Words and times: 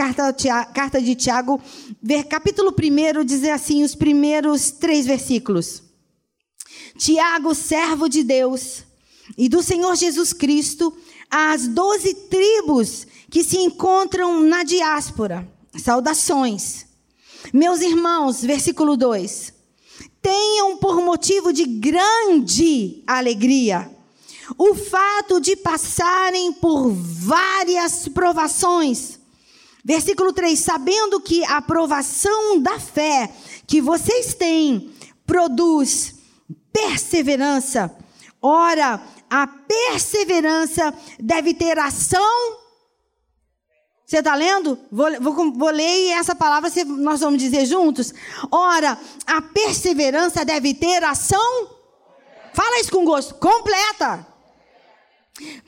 carta, 0.00 0.64
carta 0.72 1.02
de 1.02 1.14
Tiago, 1.14 1.60
capítulo 2.30 2.72
1, 2.72 3.22
dizer 3.22 3.50
assim, 3.50 3.84
os 3.84 3.94
primeiros 3.94 4.70
três 4.70 5.04
versículos. 5.04 5.82
Tiago, 6.96 7.54
servo 7.54 8.08
de 8.08 8.24
Deus 8.24 8.82
e 9.36 9.46
do 9.46 9.62
Senhor 9.62 9.94
Jesus 9.94 10.32
Cristo, 10.32 10.96
às 11.30 11.68
doze 11.68 12.14
tribos 12.14 13.06
que 13.30 13.44
se 13.44 13.58
encontram 13.58 14.40
na 14.40 14.64
diáspora. 14.64 15.46
Saudações. 15.76 16.86
Meus 17.52 17.82
irmãos, 17.82 18.40
versículo 18.40 18.96
2. 18.96 19.52
Tenham 20.22 20.78
por 20.78 21.02
motivo 21.02 21.52
de 21.52 21.64
grande 21.64 23.02
alegria 23.06 23.90
o 24.56 24.74
fato 24.74 25.40
de 25.40 25.56
passarem 25.56 26.54
por 26.54 26.90
várias 26.90 28.08
provações. 28.08 29.19
Versículo 29.90 30.32
3: 30.32 30.56
Sabendo 30.56 31.20
que 31.20 31.44
a 31.46 31.60
provação 31.60 32.60
da 32.60 32.78
fé 32.78 33.28
que 33.66 33.80
vocês 33.80 34.34
têm 34.34 34.94
produz 35.26 36.14
perseverança. 36.72 37.92
Ora, 38.40 39.02
a 39.28 39.48
perseverança 39.48 40.94
deve 41.18 41.54
ter 41.54 41.76
ação. 41.76 42.56
Você 44.06 44.18
está 44.18 44.36
lendo? 44.36 44.78
Vou, 44.92 45.20
vou, 45.20 45.52
vou, 45.54 45.70
ler 45.70 46.06
e 46.06 46.12
essa 46.12 46.36
palavra 46.36 46.70
nós 46.86 47.18
vamos 47.18 47.40
dizer 47.40 47.66
juntos. 47.66 48.14
Ora, 48.48 48.96
a 49.26 49.42
perseverança 49.42 50.44
deve 50.44 50.72
ter 50.72 51.02
ação. 51.02 51.68
Fala 52.54 52.78
isso 52.78 52.92
com 52.92 53.04
gosto. 53.04 53.34
Completa 53.34 54.24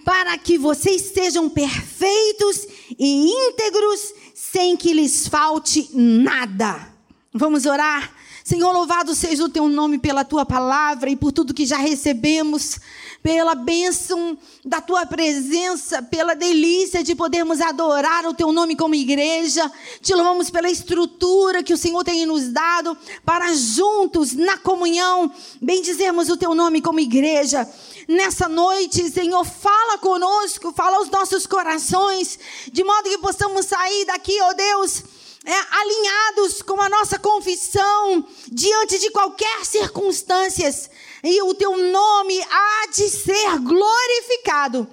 para 0.04 0.36
que 0.38 0.58
vocês 0.58 1.02
sejam 1.14 1.48
perfeitos 1.48 2.66
e 2.98 3.30
íntegros, 3.30 4.14
sem 4.34 4.76
que 4.76 4.92
lhes 4.92 5.28
falte 5.28 5.88
nada. 5.92 6.88
Vamos 7.32 7.66
orar? 7.66 8.14
Senhor, 8.44 8.72
louvado 8.72 9.14
seja 9.14 9.44
o 9.44 9.48
teu 9.48 9.68
nome 9.68 9.98
pela 9.98 10.24
tua 10.24 10.44
palavra 10.44 11.08
e 11.08 11.16
por 11.16 11.30
tudo 11.30 11.54
que 11.54 11.64
já 11.64 11.76
recebemos, 11.76 12.78
pela 13.22 13.54
bênção 13.54 14.36
da 14.64 14.80
tua 14.80 15.06
presença, 15.06 16.02
pela 16.02 16.34
delícia 16.34 17.02
de 17.04 17.14
podermos 17.14 17.60
adorar 17.60 18.26
o 18.26 18.34
teu 18.34 18.52
nome 18.52 18.74
como 18.74 18.94
igreja. 18.94 19.70
Te 20.00 20.14
louvamos 20.14 20.50
pela 20.50 20.70
estrutura 20.70 21.62
que 21.62 21.72
o 21.72 21.78
Senhor 21.78 22.02
tem 22.02 22.26
nos 22.26 22.48
dado 22.48 22.96
para 23.24 23.52
juntos, 23.54 24.32
na 24.32 24.58
comunhão, 24.58 25.32
bendizermos 25.60 26.28
o 26.28 26.36
teu 26.36 26.54
nome 26.54 26.82
como 26.82 27.00
igreja 27.00 27.68
nessa 28.08 28.48
noite, 28.48 29.10
Senhor, 29.10 29.44
fala 29.44 29.98
conosco, 29.98 30.72
fala 30.72 30.96
aos 30.96 31.08
nossos 31.08 31.46
corações, 31.46 32.38
de 32.70 32.82
modo 32.82 33.08
que 33.08 33.18
possamos 33.18 33.66
sair 33.66 34.04
daqui, 34.06 34.40
ó 34.40 34.50
oh 34.50 34.54
Deus, 34.54 35.02
é, 35.44 35.52
alinhados 35.52 36.62
com 36.62 36.80
a 36.80 36.88
nossa 36.88 37.18
confissão, 37.18 38.24
diante 38.50 38.98
de 38.98 39.10
qualquer 39.10 39.64
circunstâncias, 39.64 40.88
e 41.22 41.42
o 41.42 41.54
teu 41.54 41.76
nome 41.76 42.40
há 42.50 42.90
de 42.90 43.08
ser 43.08 43.58
glorificado 43.60 44.88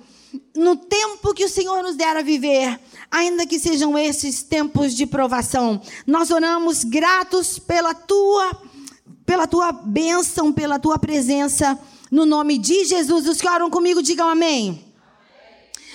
no 0.56 0.76
tempo 0.76 1.34
que 1.34 1.46
o 1.46 1.50
Senhor 1.50 1.82
nos 1.82 1.96
der 1.96 2.16
a 2.16 2.22
viver, 2.22 2.80
ainda 3.10 3.48
que 3.48 3.58
sejam 3.58 3.98
esses 3.98 4.44
tempos 4.44 4.94
de 4.94 5.06
provação. 5.06 5.82
Nós 6.06 6.30
oramos 6.30 6.84
gratos 6.84 7.58
pela 7.58 7.94
tua 7.94 8.62
pela 9.26 9.46
tua 9.46 9.72
bênção, 9.72 10.52
pela 10.52 10.80
tua 10.80 10.98
presença 10.98 11.80
no 12.10 12.26
nome 12.26 12.58
de 12.58 12.86
Jesus, 12.86 13.28
os 13.28 13.40
que 13.40 13.48
oram 13.48 13.70
comigo, 13.70 14.02
digam 14.02 14.28
amém. 14.28 14.84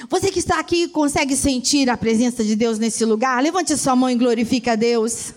Você 0.08 0.30
que 0.30 0.38
está 0.38 0.60
aqui 0.60 0.86
consegue 0.88 1.36
sentir 1.36 1.90
a 1.90 1.96
presença 1.96 2.44
de 2.44 2.54
Deus 2.54 2.78
nesse 2.78 3.04
lugar? 3.04 3.42
Levante 3.42 3.72
a 3.72 3.76
sua 3.76 3.96
mão 3.96 4.10
e 4.10 4.14
glorifique 4.14 4.70
a 4.70 4.76
Deus. 4.76 5.34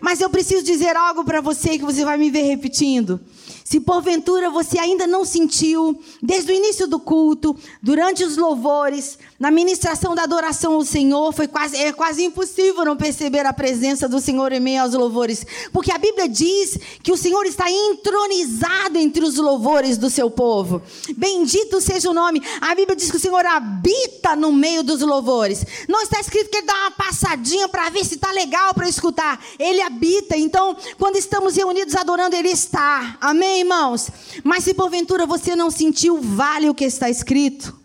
Mas 0.00 0.20
eu 0.20 0.30
preciso 0.30 0.64
dizer 0.64 0.96
algo 0.96 1.24
para 1.24 1.40
você 1.40 1.78
que 1.78 1.84
você 1.84 2.04
vai 2.04 2.16
me 2.16 2.30
ver 2.30 2.42
repetindo. 2.42 3.20
Se 3.64 3.80
porventura 3.80 4.50
você 4.50 4.78
ainda 4.78 5.06
não 5.06 5.24
sentiu, 5.24 5.98
desde 6.22 6.52
o 6.52 6.54
início 6.54 6.86
do 6.86 6.98
culto, 6.98 7.56
durante 7.82 8.24
os 8.24 8.36
louvores, 8.36 9.18
na 9.40 9.50
ministração 9.50 10.14
da 10.14 10.24
adoração 10.24 10.74
ao 10.74 10.84
Senhor, 10.84 11.32
foi 11.32 11.48
quase, 11.48 11.74
é 11.78 11.94
quase 11.94 12.22
impossível 12.22 12.84
não 12.84 12.94
perceber 12.94 13.46
a 13.46 13.54
presença 13.54 14.06
do 14.06 14.20
Senhor 14.20 14.52
em 14.52 14.60
meio 14.60 14.82
aos 14.82 14.92
louvores. 14.92 15.46
Porque 15.72 15.90
a 15.90 15.96
Bíblia 15.96 16.28
diz 16.28 16.78
que 17.02 17.10
o 17.10 17.16
Senhor 17.16 17.46
está 17.46 17.70
entronizado 17.70 18.98
entre 18.98 19.24
os 19.24 19.36
louvores 19.36 19.96
do 19.96 20.10
seu 20.10 20.30
povo. 20.30 20.82
Bendito 21.16 21.80
seja 21.80 22.10
o 22.10 22.14
nome. 22.14 22.42
A 22.60 22.74
Bíblia 22.74 22.94
diz 22.94 23.10
que 23.10 23.16
o 23.16 23.20
Senhor 23.20 23.46
habita 23.46 24.36
no 24.36 24.52
meio 24.52 24.82
dos 24.82 25.00
louvores. 25.00 25.64
Não 25.88 26.02
está 26.02 26.20
escrito 26.20 26.50
que 26.50 26.58
ele 26.58 26.66
dá 26.66 26.74
uma 26.74 26.90
passadinha 26.90 27.66
para 27.66 27.88
ver 27.88 28.04
se 28.04 28.16
está 28.16 28.30
legal 28.32 28.74
para 28.74 28.90
escutar. 28.90 29.42
Ele 29.58 29.80
habita. 29.80 30.36
Então, 30.36 30.76
quando 30.98 31.16
estamos 31.16 31.56
reunidos 31.56 31.94
adorando, 31.94 32.36
ele 32.36 32.50
está. 32.50 33.16
Amém? 33.18 33.60
irmãos? 33.60 34.10
Mas 34.44 34.64
se 34.64 34.74
porventura 34.74 35.24
você 35.24 35.56
não 35.56 35.70
sentiu, 35.70 36.20
vale 36.20 36.68
o 36.68 36.74
que 36.74 36.84
está 36.84 37.08
escrito. 37.08 37.79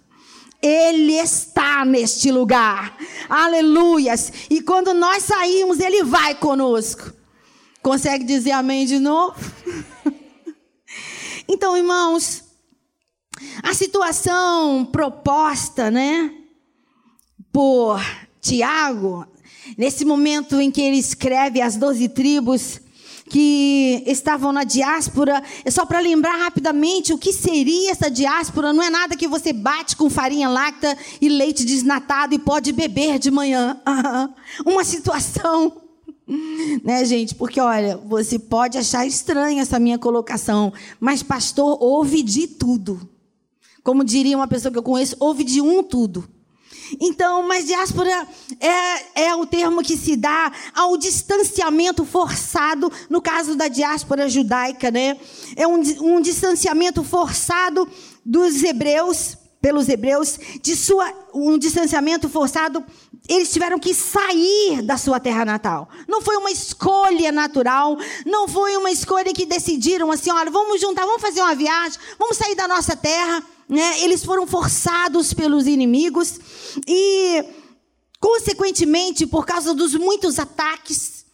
Ele 0.66 1.14
está 1.14 1.86
neste 1.86 2.32
lugar. 2.32 2.98
Aleluias. 3.30 4.32
E 4.50 4.62
quando 4.62 4.96
nós 4.96 5.24
saímos, 5.24 5.80
Ele 5.80 6.04
vai 6.04 6.34
conosco. 6.34 7.14
Consegue 7.84 8.24
dizer 8.24 8.52
amém 8.52 8.88
de 8.88 8.98
novo? 8.98 9.36
então, 11.48 11.78
irmãos, 11.78 12.44
a 13.62 13.76
situação 13.76 14.84
proposta, 14.86 15.92
né, 15.92 16.34
por 17.52 18.02
Tiago, 18.42 19.28
nesse 19.78 20.04
momento 20.04 20.60
em 20.60 20.72
que 20.72 20.82
ele 20.82 20.98
escreve 20.98 21.62
as 21.62 21.76
doze 21.76 22.10
tribos, 22.10 22.80
que 23.30 24.04
estavam 24.06 24.52
na 24.52 24.64
diáspora. 24.64 25.42
É 25.64 25.72
só 25.72 25.86
para 25.86 26.00
lembrar 26.00 26.38
rapidamente 26.38 27.14
o 27.14 27.18
que 27.18 27.34
seria 27.34 27.92
essa 27.92 28.10
diáspora. 28.10 28.74
Não 28.74 28.84
é 28.84 28.90
nada 28.90 29.16
que 29.16 29.28
você 29.28 29.52
bate 29.52 29.96
com 29.96 30.10
farinha 30.10 30.50
láctea 30.50 30.98
e 31.20 31.28
leite 31.28 31.66
desnatado 31.66 32.36
e 32.36 32.40
pode 32.40 32.72
beber 32.72 33.20
de 33.20 33.32
manhã. 33.32 33.80
Uma 34.66 34.84
situação. 34.84 35.82
Né, 36.84 37.06
gente? 37.06 37.36
Porque, 37.36 37.62
olha, 37.62 37.98
você 37.98 38.40
pode 38.40 38.80
achar 38.80 39.06
estranha 39.06 39.62
essa 39.62 39.78
minha 39.78 40.00
colocação, 40.00 40.74
mas, 41.00 41.22
pastor, 41.22 41.78
ouve 41.80 42.24
de 42.24 42.48
tudo. 42.48 43.08
Como 43.84 44.04
diria 44.04 44.36
uma 44.36 44.48
pessoa 44.48 44.72
que 44.72 44.78
eu 44.80 44.84
conheço, 44.84 45.16
ouve 45.20 45.44
de 45.44 45.62
um 45.62 45.84
tudo. 45.84 46.28
Então, 47.00 47.48
mas 47.48 47.66
diáspora 47.66 48.28
é, 48.60 49.24
é 49.28 49.36
o 49.36 49.46
termo 49.46 49.82
que 49.82 49.98
se 49.98 50.16
dá 50.16 50.52
ao 50.74 50.98
distanciamento 50.98 52.06
forçado, 52.06 52.92
no 53.10 53.22
caso 53.22 53.56
da 53.56 53.68
diáspora 53.68 54.30
judaica, 54.30 54.92
né? 54.92 55.18
É 55.56 55.68
um, 55.68 55.82
um 56.02 56.22
distanciamento 56.22 57.04
forçado 57.04 57.88
dos 58.26 58.64
hebreus, 58.64 59.38
pelos 59.62 59.90
hebreus, 59.90 60.38
de 60.62 60.76
sua, 60.76 61.12
um 61.34 61.58
distanciamento 61.58 62.30
forçado 62.30 62.84
eles 63.28 63.52
tiveram 63.52 63.80
que 63.80 63.94
sair 63.94 64.84
da 64.84 64.98
sua 64.98 65.20
terra 65.20 65.44
natal. 65.44 65.90
Não 66.08 66.22
foi 66.22 66.38
uma 66.38 66.52
escolha 66.52 67.32
natural, 67.32 67.98
não 68.26 68.48
foi 68.48 68.78
uma 68.78 68.92
escolha 68.92 69.34
que 69.34 69.46
decidiram 69.46 70.12
assim, 70.12 70.32
olha, 70.32 70.52
vamos 70.52 70.80
juntar, 70.80 71.06
vamos 71.06 71.22
fazer 71.22 71.42
uma 71.42 71.56
viagem, 71.56 72.00
vamos 72.20 72.38
sair 72.38 72.56
da 72.56 72.68
nossa 72.68 72.96
terra 72.96 73.44
né, 73.68 74.02
eles 74.02 74.24
foram 74.24 74.46
forçados 74.46 75.34
pelos 75.34 75.68
inimigos 75.68 76.40
e, 76.88 77.44
consequentemente, 78.20 79.26
por 79.26 79.46
causa 79.46 79.74
dos 79.74 79.96
muitos 79.96 80.40
ataques, 80.40 81.26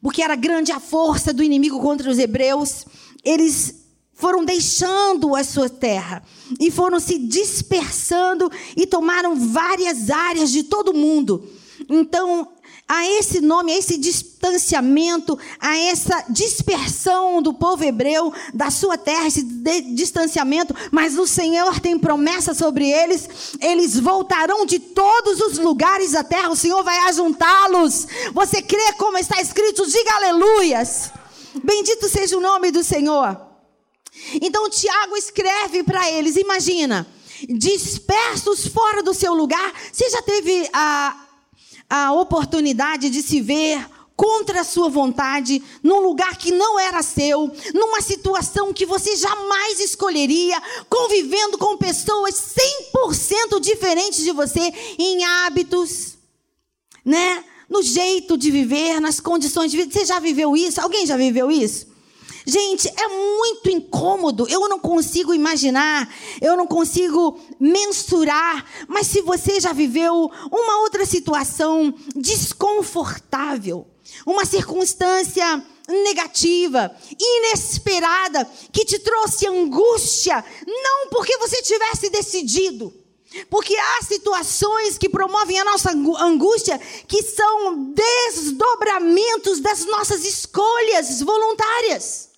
porque 0.00 0.22
era 0.22 0.34
grande 0.36 0.72
a 0.72 0.80
força 0.80 1.32
do 1.32 1.42
inimigo 1.42 1.80
contra 1.80 2.10
os 2.10 2.18
hebreus, 2.18 2.86
eles 3.24 3.86
foram 4.12 4.44
deixando 4.44 5.36
a 5.36 5.44
sua 5.44 5.68
terra 5.68 6.22
e 6.58 6.70
foram 6.70 6.98
se 6.98 7.18
dispersando 7.18 8.50
e 8.74 8.86
tomaram 8.86 9.36
várias 9.36 10.08
áreas 10.10 10.50
de 10.50 10.62
todo 10.62 10.90
o 10.90 10.96
mundo. 10.96 11.46
Então, 11.88 12.48
a 12.88 13.04
esse 13.18 13.40
nome, 13.40 13.72
a 13.72 13.78
esse 13.78 13.98
distanciamento, 13.98 15.36
a 15.58 15.76
essa 15.76 16.24
dispersão 16.28 17.42
do 17.42 17.52
povo 17.52 17.82
hebreu 17.82 18.32
da 18.54 18.70
sua 18.70 18.96
terra, 18.96 19.26
esse 19.26 19.42
distanciamento, 19.42 20.74
mas 20.92 21.18
o 21.18 21.26
Senhor 21.26 21.80
tem 21.80 21.98
promessa 21.98 22.54
sobre 22.54 22.88
eles, 22.88 23.28
eles 23.60 23.98
voltarão 23.98 24.64
de 24.64 24.78
todos 24.78 25.40
os 25.40 25.58
lugares 25.58 26.12
da 26.12 26.22
terra, 26.22 26.50
o 26.50 26.56
Senhor 26.56 26.84
vai 26.84 26.98
ajuntá-los. 27.08 28.06
Você 28.32 28.62
crê 28.62 28.92
como 28.92 29.18
está 29.18 29.40
escrito? 29.40 29.86
Diga 29.86 30.14
aleluias. 30.14 31.10
Bendito 31.64 32.08
seja 32.08 32.36
o 32.36 32.40
nome 32.40 32.70
do 32.70 32.84
Senhor. 32.84 33.36
Então 34.40 34.70
Tiago 34.70 35.16
escreve 35.16 35.82
para 35.82 36.08
eles, 36.10 36.36
imagina, 36.36 37.06
dispersos 37.48 38.68
fora 38.68 39.02
do 39.02 39.12
seu 39.12 39.34
lugar. 39.34 39.72
Você 39.92 40.08
já 40.08 40.22
teve 40.22 40.68
a 40.72 41.25
a 41.88 42.12
oportunidade 42.12 43.10
de 43.10 43.22
se 43.22 43.40
ver 43.40 43.86
contra 44.16 44.62
a 44.62 44.64
sua 44.64 44.88
vontade, 44.88 45.62
num 45.82 46.00
lugar 46.00 46.36
que 46.38 46.50
não 46.50 46.80
era 46.80 47.02
seu, 47.02 47.52
numa 47.74 48.00
situação 48.00 48.72
que 48.72 48.86
você 48.86 49.14
jamais 49.14 49.78
escolheria, 49.78 50.60
convivendo 50.88 51.58
com 51.58 51.76
pessoas 51.76 52.34
100% 52.94 53.60
diferentes 53.60 54.24
de 54.24 54.32
você 54.32 54.72
em 54.98 55.22
hábitos, 55.24 56.16
né? 57.04 57.44
no 57.68 57.82
jeito 57.82 58.38
de 58.38 58.50
viver, 58.50 59.00
nas 59.00 59.20
condições 59.20 59.70
de 59.70 59.76
vida. 59.76 59.92
Você 59.92 60.04
já 60.04 60.18
viveu 60.18 60.56
isso? 60.56 60.80
Alguém 60.80 61.06
já 61.06 61.16
viveu 61.16 61.50
isso? 61.50 61.86
Gente, 62.48 62.88
é 62.88 63.08
muito 63.08 63.68
incômodo. 63.68 64.46
Eu 64.48 64.68
não 64.68 64.78
consigo 64.78 65.34
imaginar, 65.34 66.08
eu 66.40 66.56
não 66.56 66.64
consigo 66.64 67.40
mensurar. 67.58 68.64
Mas 68.86 69.08
se 69.08 69.20
você 69.20 69.58
já 69.58 69.72
viveu 69.72 70.30
uma 70.52 70.80
outra 70.82 71.04
situação 71.04 71.92
desconfortável, 72.14 73.84
uma 74.24 74.44
circunstância 74.44 75.60
negativa, 75.88 76.94
inesperada, 77.18 78.48
que 78.72 78.84
te 78.84 79.00
trouxe 79.00 79.48
angústia, 79.48 80.44
não 80.64 81.08
porque 81.10 81.36
você 81.38 81.60
tivesse 81.62 82.10
decidido, 82.10 82.94
porque 83.50 83.76
há 83.76 84.04
situações 84.04 84.96
que 84.96 85.08
promovem 85.08 85.58
a 85.58 85.64
nossa 85.64 85.90
angústia 85.90 86.78
que 87.08 87.22
são 87.24 87.92
desdobramentos 87.92 89.58
das 89.58 89.84
nossas 89.84 90.24
escolhas 90.24 91.20
voluntárias. 91.20 92.35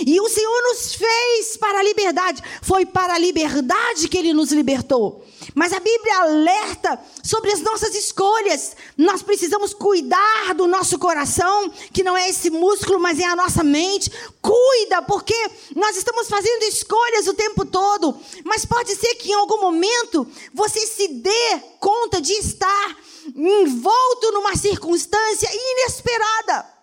E 0.00 0.20
o 0.20 0.28
Senhor 0.28 0.62
nos 0.62 0.94
fez 0.94 1.56
para 1.56 1.78
a 1.78 1.82
liberdade. 1.82 2.42
Foi 2.62 2.84
para 2.84 3.14
a 3.14 3.18
liberdade 3.18 4.08
que 4.08 4.18
Ele 4.18 4.32
nos 4.32 4.50
libertou. 4.50 5.24
Mas 5.54 5.72
a 5.72 5.78
Bíblia 5.78 6.18
alerta 6.18 7.00
sobre 7.22 7.52
as 7.52 7.60
nossas 7.60 7.94
escolhas. 7.94 8.76
Nós 8.96 9.22
precisamos 9.22 9.72
cuidar 9.72 10.54
do 10.54 10.66
nosso 10.66 10.98
coração, 10.98 11.70
que 11.92 12.02
não 12.02 12.16
é 12.16 12.28
esse 12.28 12.50
músculo, 12.50 12.98
mas 12.98 13.20
é 13.20 13.24
a 13.24 13.36
nossa 13.36 13.62
mente. 13.62 14.10
Cuida, 14.42 15.00
porque 15.02 15.36
nós 15.76 15.96
estamos 15.96 16.28
fazendo 16.28 16.64
escolhas 16.64 17.28
o 17.28 17.34
tempo 17.34 17.64
todo. 17.64 18.18
Mas 18.44 18.64
pode 18.64 18.94
ser 18.96 19.14
que 19.14 19.30
em 19.30 19.34
algum 19.34 19.60
momento 19.60 20.26
você 20.52 20.80
se 20.86 21.08
dê 21.08 21.60
conta 21.78 22.20
de 22.20 22.32
estar 22.32 22.96
envolto 23.34 24.32
numa 24.32 24.56
circunstância 24.56 25.48
inesperada. 25.52 26.77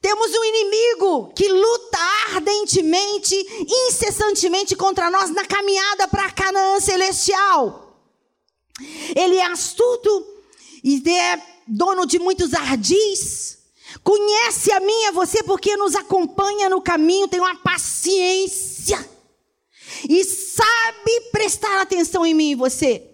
Temos 0.00 0.30
um 0.30 0.44
inimigo 0.44 1.32
que 1.34 1.48
luta 1.48 1.98
ardentemente, 2.34 3.34
incessantemente 3.88 4.76
contra 4.76 5.10
nós 5.10 5.30
na 5.30 5.44
caminhada 5.44 6.06
para 6.06 6.26
a 6.26 6.30
Canaã 6.30 6.78
celestial. 6.80 8.00
Ele 9.16 9.36
é 9.36 9.46
astuto 9.46 10.26
e 10.84 11.02
é 11.10 11.42
dono 11.66 12.06
de 12.06 12.18
muitos 12.18 12.54
ardis. 12.54 13.58
Conhece 14.04 14.70
a 14.70 14.80
mim 14.80 15.02
e 15.02 15.06
a 15.06 15.12
você 15.12 15.42
porque 15.42 15.76
nos 15.76 15.94
acompanha 15.94 16.68
no 16.68 16.80
caminho, 16.80 17.26
tem 17.26 17.40
uma 17.40 17.56
paciência 17.56 18.98
e 20.08 20.22
sabe 20.22 21.20
prestar 21.32 21.80
atenção 21.80 22.24
em 22.24 22.34
mim 22.34 22.50
e 22.50 22.54
você. 22.54 23.07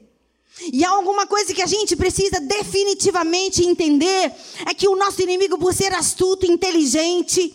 E 0.73 0.85
há 0.85 0.91
alguma 0.91 1.27
coisa 1.27 1.53
que 1.53 1.63
a 1.63 1.67
gente 1.67 1.97
precisa 1.97 2.41
definitivamente 2.41 3.65
entender: 3.65 4.33
é 4.67 4.75
que 4.75 4.89
o 4.89 4.97
nosso 4.97 5.21
inimigo, 5.23 5.59
por 5.59 5.75
ser 5.75 5.93
astuto, 5.93 6.47
inteligente, 6.47 7.55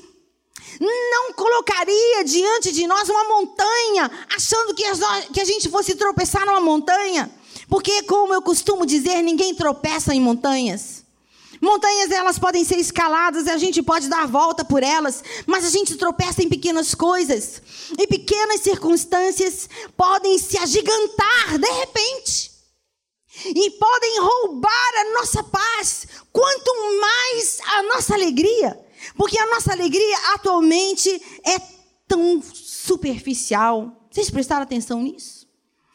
não 0.79 1.33
colocaria 1.33 2.23
diante 2.23 2.71
de 2.71 2.85
nós 2.87 3.09
uma 3.09 3.23
montanha, 3.25 4.11
achando 4.35 4.73
que 4.73 5.39
a 5.39 5.45
gente 5.45 5.69
fosse 5.69 5.95
tropeçar 5.95 6.45
numa 6.45 6.59
montanha. 6.59 7.31
Porque, 7.69 8.03
como 8.03 8.33
eu 8.33 8.41
costumo 8.41 8.85
dizer, 8.85 9.21
ninguém 9.21 9.53
tropeça 9.55 10.13
em 10.13 10.19
montanhas. 10.19 11.03
Montanhas 11.61 12.09
elas 12.09 12.39
podem 12.39 12.63
ser 12.63 12.77
escaladas, 12.77 13.47
a 13.47 13.57
gente 13.57 13.83
pode 13.83 14.07
dar 14.07 14.25
volta 14.25 14.63
por 14.63 14.81
elas, 14.81 15.21
mas 15.45 15.65
a 15.65 15.69
gente 15.69 15.95
tropeça 15.95 16.41
em 16.41 16.47
pequenas 16.49 16.95
coisas. 16.95 17.61
E 17.97 18.07
pequenas 18.07 18.61
circunstâncias 18.61 19.69
podem 19.95 20.37
se 20.37 20.57
agigantar 20.57 21.57
de 21.59 21.69
repente 21.79 22.48
e 23.45 23.71
podem 23.71 24.19
roubar 24.19 24.91
a 24.95 25.13
nossa 25.13 25.43
paz, 25.43 26.07
quanto 26.31 26.71
mais 26.99 27.59
a 27.65 27.83
nossa 27.83 28.13
alegria, 28.13 28.79
porque 29.15 29.37
a 29.37 29.45
nossa 29.47 29.71
alegria 29.71 30.17
atualmente 30.33 31.09
é 31.45 31.59
tão 32.07 32.41
superficial. 32.41 34.07
Vocês 34.11 34.29
prestaram 34.29 34.63
atenção 34.63 35.01
nisso? 35.01 35.47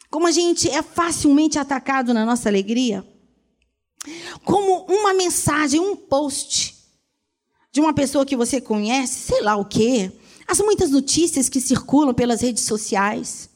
Como 0.09 0.27
a 0.27 0.31
gente 0.31 0.69
é 0.69 0.81
facilmente 0.81 1.59
atacado 1.59 2.13
na 2.13 2.25
nossa 2.25 2.47
alegria? 2.47 3.05
Como 4.43 4.85
uma 4.85 5.13
mensagem, 5.13 5.79
um 5.79 5.95
post 5.95 6.75
de 7.71 7.81
uma 7.81 7.93
pessoa 7.93 8.25
que 8.25 8.35
você 8.35 8.61
conhece, 8.61 9.33
sei 9.33 9.41
lá 9.41 9.57
o 9.57 9.65
quê, 9.65 10.11
as 10.47 10.59
muitas 10.59 10.91
notícias 10.91 11.49
que 11.49 11.59
circulam 11.59 12.13
pelas 12.13 12.41
redes 12.41 12.63
sociais, 12.63 13.49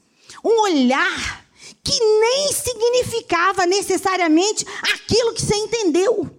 um 0.44 0.62
olhar 0.64 1.49
que 1.84 2.00
nem 2.00 2.54
significava 2.54 3.66
necessariamente 3.66 4.66
aquilo 4.94 5.34
que 5.34 5.42
você 5.42 5.56
entendeu. 5.56 6.30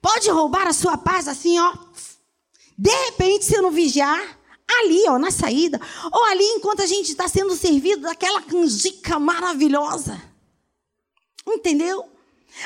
Pode 0.00 0.28
roubar 0.30 0.66
a 0.66 0.72
sua 0.72 0.98
paz 0.98 1.28
assim, 1.28 1.58
ó. 1.58 1.72
De 2.76 2.90
repente, 2.90 3.44
se 3.44 3.60
não 3.60 3.70
vigiar, 3.70 4.38
ali, 4.80 5.04
ó, 5.08 5.18
na 5.18 5.30
saída, 5.30 5.80
ou 6.12 6.24
ali 6.24 6.44
enquanto 6.44 6.82
a 6.82 6.86
gente 6.86 7.10
está 7.10 7.28
sendo 7.28 7.54
servido 7.54 8.02
daquela 8.02 8.42
canjica 8.42 9.18
maravilhosa. 9.18 10.20
Entendeu? 11.46 12.04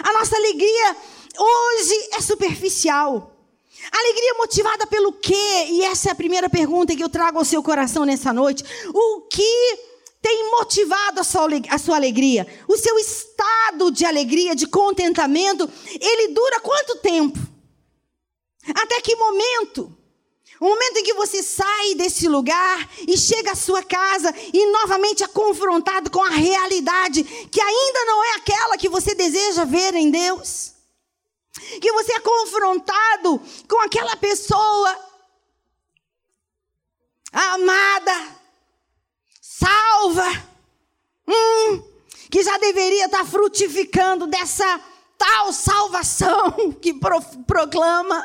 A 0.03 0.13
nossa 0.13 0.37
alegria 0.37 0.97
hoje 1.39 2.11
é 2.15 2.21
superficial. 2.21 3.35
Alegria 3.93 4.35
motivada 4.35 4.87
pelo 4.87 5.13
quê? 5.13 5.67
E 5.69 5.85
essa 5.85 6.09
é 6.09 6.13
a 6.13 6.17
primeira 6.17 6.51
pergunta 6.51 6.95
que 6.95 7.03
eu 7.03 7.09
trago 7.09 7.39
ao 7.39 7.45
seu 7.45 7.63
coração 7.63 8.05
nessa 8.05 8.33
noite. 8.33 8.65
O 8.93 9.23
que 9.23 9.79
tem 10.21 10.51
motivado 10.51 11.21
a 11.21 11.25
sua, 11.25 11.49
a 11.71 11.79
sua 11.79 11.97
alegria? 11.97 12.47
O 12.67 12.77
seu 12.77 12.99
estado 12.99 13.91
de 13.91 14.05
alegria, 14.05 14.55
de 14.55 14.67
contentamento, 14.67 15.71
ele 16.01 16.35
dura 16.35 16.61
quanto 16.61 16.97
tempo? 16.97 17.39
Até 18.75 19.01
que 19.01 19.17
momento? 19.17 19.97
O 20.61 20.65
momento 20.65 20.97
em 20.99 21.05
que 21.05 21.15
você 21.15 21.43
sai 21.43 21.95
desse 21.95 22.27
lugar 22.29 22.91
e 23.07 23.17
chega 23.17 23.53
à 23.53 23.57
sua 23.57 23.83
casa 23.83 24.35
e 24.53 24.67
novamente 24.73 25.23
é 25.23 25.29
confrontado 25.29 26.11
com 26.11 26.23
a 26.23 26.31
realidade 26.31 27.23
que 27.23 27.61
ainda 27.61 28.05
não 28.05 28.25
é 28.25 28.35
aquela 28.37 28.77
que 28.77 28.89
você 28.89 29.15
deseja 29.15 29.65
ver 29.65 29.95
em 29.95 30.11
Deus. 30.11 30.73
Que 31.81 31.93
você 31.93 32.13
é 32.13 32.21
confrontado 32.21 33.41
com 33.69 33.81
aquela 33.81 34.17
pessoa 34.17 34.99
amada, 37.33 38.38
salva, 39.59 40.45
hum, 41.27 41.83
que 42.31 42.43
já 42.43 42.57
deveria 42.59 43.07
estar 43.07 43.25
frutificando 43.25 44.27
dessa 44.27 44.81
tal 45.17 45.53
salvação 45.53 46.73
que 46.81 46.95
pro, 46.95 47.21
proclama. 47.47 48.25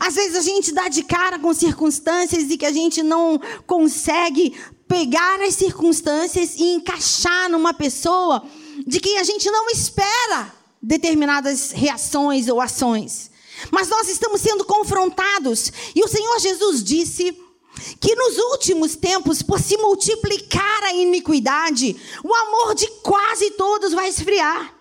Às 0.00 0.14
vezes 0.14 0.36
a 0.36 0.42
gente 0.42 0.72
dá 0.72 0.88
de 0.88 1.02
cara 1.02 1.38
com 1.38 1.54
circunstâncias 1.54 2.50
e 2.50 2.58
que 2.58 2.66
a 2.66 2.72
gente 2.72 3.02
não 3.02 3.40
consegue 3.66 4.54
pegar 4.86 5.40
as 5.40 5.54
circunstâncias 5.54 6.56
e 6.56 6.74
encaixar 6.74 7.48
numa 7.48 7.72
pessoa 7.72 8.44
de 8.86 9.00
quem 9.00 9.18
a 9.18 9.22
gente 9.22 9.50
não 9.50 9.70
espera 9.70 10.52
determinadas 10.82 11.70
reações 11.70 12.48
ou 12.48 12.60
ações. 12.60 13.30
Mas 13.70 13.88
nós 13.88 14.08
estamos 14.08 14.42
sendo 14.42 14.64
confrontados. 14.66 15.72
E 15.94 16.04
o 16.04 16.08
Senhor 16.08 16.38
Jesus 16.40 16.84
disse 16.84 17.34
que 18.00 18.14
nos 18.14 18.38
últimos 18.38 18.96
tempos, 18.96 19.42
por 19.42 19.60
se 19.60 19.76
multiplicar 19.76 20.84
a 20.84 20.92
iniquidade, 20.94 21.96
o 22.22 22.34
amor 22.34 22.74
de 22.74 22.86
quase 23.02 23.50
todos 23.52 23.92
vai 23.92 24.08
esfriar. 24.08 24.74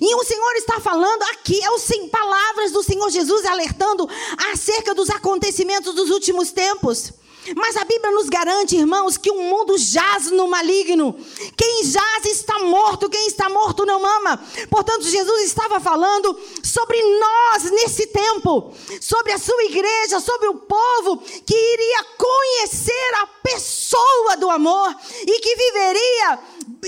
E 0.00 0.14
o 0.14 0.24
Senhor 0.24 0.52
está 0.56 0.78
falando 0.78 1.22
aqui, 1.32 1.58
é 1.62 1.70
o 1.70 1.78
sem 1.78 2.08
palavras 2.08 2.70
do 2.72 2.82
Senhor 2.82 3.08
Jesus 3.10 3.46
alertando 3.46 4.08
acerca 4.52 4.94
dos 4.94 5.08
acontecimentos 5.08 5.94
dos 5.94 6.10
últimos 6.10 6.50
tempos. 6.52 7.12
Mas 7.56 7.76
a 7.76 7.84
Bíblia 7.84 8.10
nos 8.12 8.28
garante, 8.28 8.76
irmãos, 8.76 9.16
que 9.16 9.30
o 9.30 9.42
mundo 9.42 9.76
jaz 9.78 10.30
no 10.30 10.48
maligno. 10.48 11.16
Quem 11.56 11.84
jaz 11.84 12.26
está 12.26 12.58
morto, 12.60 13.08
quem 13.08 13.26
está 13.26 13.48
morto 13.48 13.86
não 13.86 14.04
ama. 14.04 14.42
Portanto, 14.68 15.04
Jesus 15.04 15.44
estava 15.44 15.80
falando 15.80 16.38
sobre 16.62 17.00
nós 17.18 17.70
nesse 17.70 18.06
tempo, 18.08 18.74
sobre 19.00 19.32
a 19.32 19.38
sua 19.38 19.64
igreja, 19.64 20.20
sobre 20.20 20.48
o 20.48 20.54
povo 20.54 21.18
que 21.18 21.54
iria 21.54 22.04
conhecer 22.18 23.14
a 23.22 23.26
pessoa 23.26 24.36
do 24.36 24.50
amor 24.50 24.94
e 25.22 25.40
que 25.40 25.56
viveria 25.56 26.38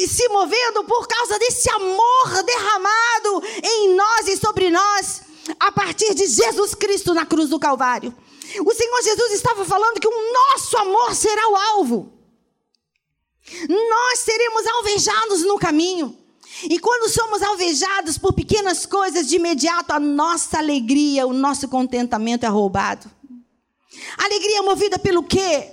se 0.07 0.29
movendo 0.29 0.85
por 0.85 1.07
causa 1.09 1.39
desse 1.39 1.71
amor 1.71 2.43
derramado 2.45 3.43
em 3.63 3.95
nós 3.95 4.29
e 4.29 4.37
sobre 4.37 4.71
nós 4.71 5.23
a 5.59 5.73
partir 5.73 6.15
de 6.15 6.27
Jesus 6.27 6.75
Cristo 6.75 7.15
na 7.15 7.27
cruz 7.27 7.49
do 7.49 7.59
Calvário. 7.59 8.15
O 8.61 8.75
Senhor 8.75 9.03
Jesus 9.03 9.33
estava 9.33 9.65
falando 9.65 10.01
que 10.01 10.09
o 10.09 10.33
nosso 10.33 10.77
amor 10.77 11.15
será 11.15 11.49
o 11.49 11.57
alvo. 11.57 12.13
Nós 13.69 14.19
seremos 14.21 14.67
alvejados 14.67 15.43
no 15.43 15.59
caminho. 15.59 16.19
E 16.65 16.79
quando 16.79 17.09
somos 17.09 17.43
alvejados 17.43 18.19
por 18.19 18.33
pequenas 18.33 18.87
coisas, 18.87 19.27
de 19.27 19.37
imediato 19.37 19.93
a 19.93 19.99
nossa 19.99 20.59
alegria, 20.59 21.27
o 21.27 21.33
nosso 21.33 21.69
contentamento 21.69 22.45
é 22.45 22.49
roubado. 22.49 23.11
Alegria 24.19 24.63
movida 24.63 24.99
pelo 24.99 25.23
quê? 25.23 25.71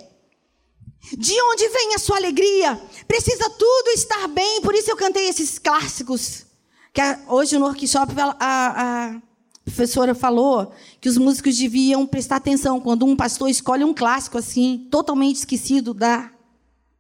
De 1.18 1.42
onde 1.42 1.68
vem 1.70 1.96
a 1.96 2.00
sua 2.00 2.18
alegria? 2.18 2.82
Precisa 3.08 3.50
tudo 3.50 3.90
estar 3.90 4.28
bem, 4.28 4.62
por 4.62 4.76
isso 4.76 4.90
eu 4.92 4.98
cantei 4.98 5.28
esses 5.28 5.58
clássicos. 5.58 6.46
Que 6.94 7.02
hoje 7.28 7.58
no 7.58 7.66
workshop 7.66 8.14
a, 8.20 8.36
a, 8.40 9.22
professora 9.70 10.16
falou 10.16 10.74
que 11.00 11.08
os 11.08 11.18
músicos 11.18 11.58
deviam 11.58 12.06
prestar 12.06 12.38
atenção 12.38 12.82
quando 12.82 13.06
um 13.06 13.16
pastor 13.16 13.50
escolhe 13.50 13.84
um 13.84 13.94
clássico 13.94 14.38
assim, 14.38 14.88
totalmente 14.90 15.38
esquecido 15.38 15.94
da, 15.94 16.32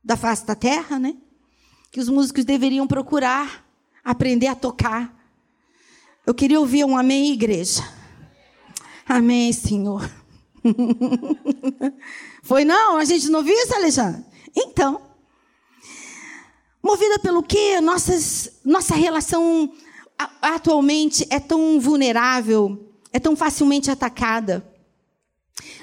da 0.03 0.15
face 0.15 0.45
da 0.45 0.55
terra, 0.55 0.99
né? 0.99 1.15
Que 1.91 1.99
os 1.99 2.07
músicos 2.07 2.45
deveriam 2.45 2.85
procurar 2.87 3.65
aprender 4.03 4.47
a 4.47 4.55
tocar. 4.55 5.15
Eu 6.25 6.33
queria 6.33 6.59
ouvir 6.59 6.85
um 6.85 6.97
amém, 6.97 7.33
igreja. 7.33 7.83
Amém, 9.07 9.51
Senhor. 9.51 10.09
Foi 12.43 12.63
não? 12.63 12.97
A 12.97 13.05
gente 13.05 13.29
não 13.29 13.43
viu 13.43 13.55
isso, 13.55 13.75
Alexandre? 13.75 14.23
Então, 14.55 15.01
movida 16.81 17.17
pelo 17.19 17.41
quê? 17.41 17.81
Nossas, 17.81 18.59
nossa 18.63 18.95
relação 18.95 19.73
atualmente 20.41 21.25
é 21.29 21.39
tão 21.39 21.79
vulnerável, 21.79 22.91
é 23.13 23.19
tão 23.19 23.35
facilmente 23.35 23.89
atacada. 23.89 24.65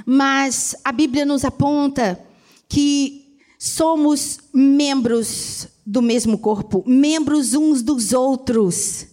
Mas 0.04 0.74
a 0.84 0.92
Bíblia 0.92 1.24
nos 1.24 1.44
aponta 1.44 2.20
que 2.68 3.38
somos 3.58 4.38
membros 4.52 5.68
do 5.84 6.02
mesmo 6.02 6.38
corpo, 6.38 6.84
membros 6.86 7.54
uns 7.54 7.82
dos 7.82 8.12
outros. 8.12 9.06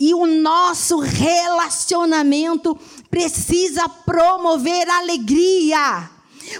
E 0.00 0.14
o 0.14 0.26
nosso 0.26 0.98
relacionamento 0.98 2.78
precisa 3.10 3.88
promover 3.88 4.88
alegria. 4.88 6.10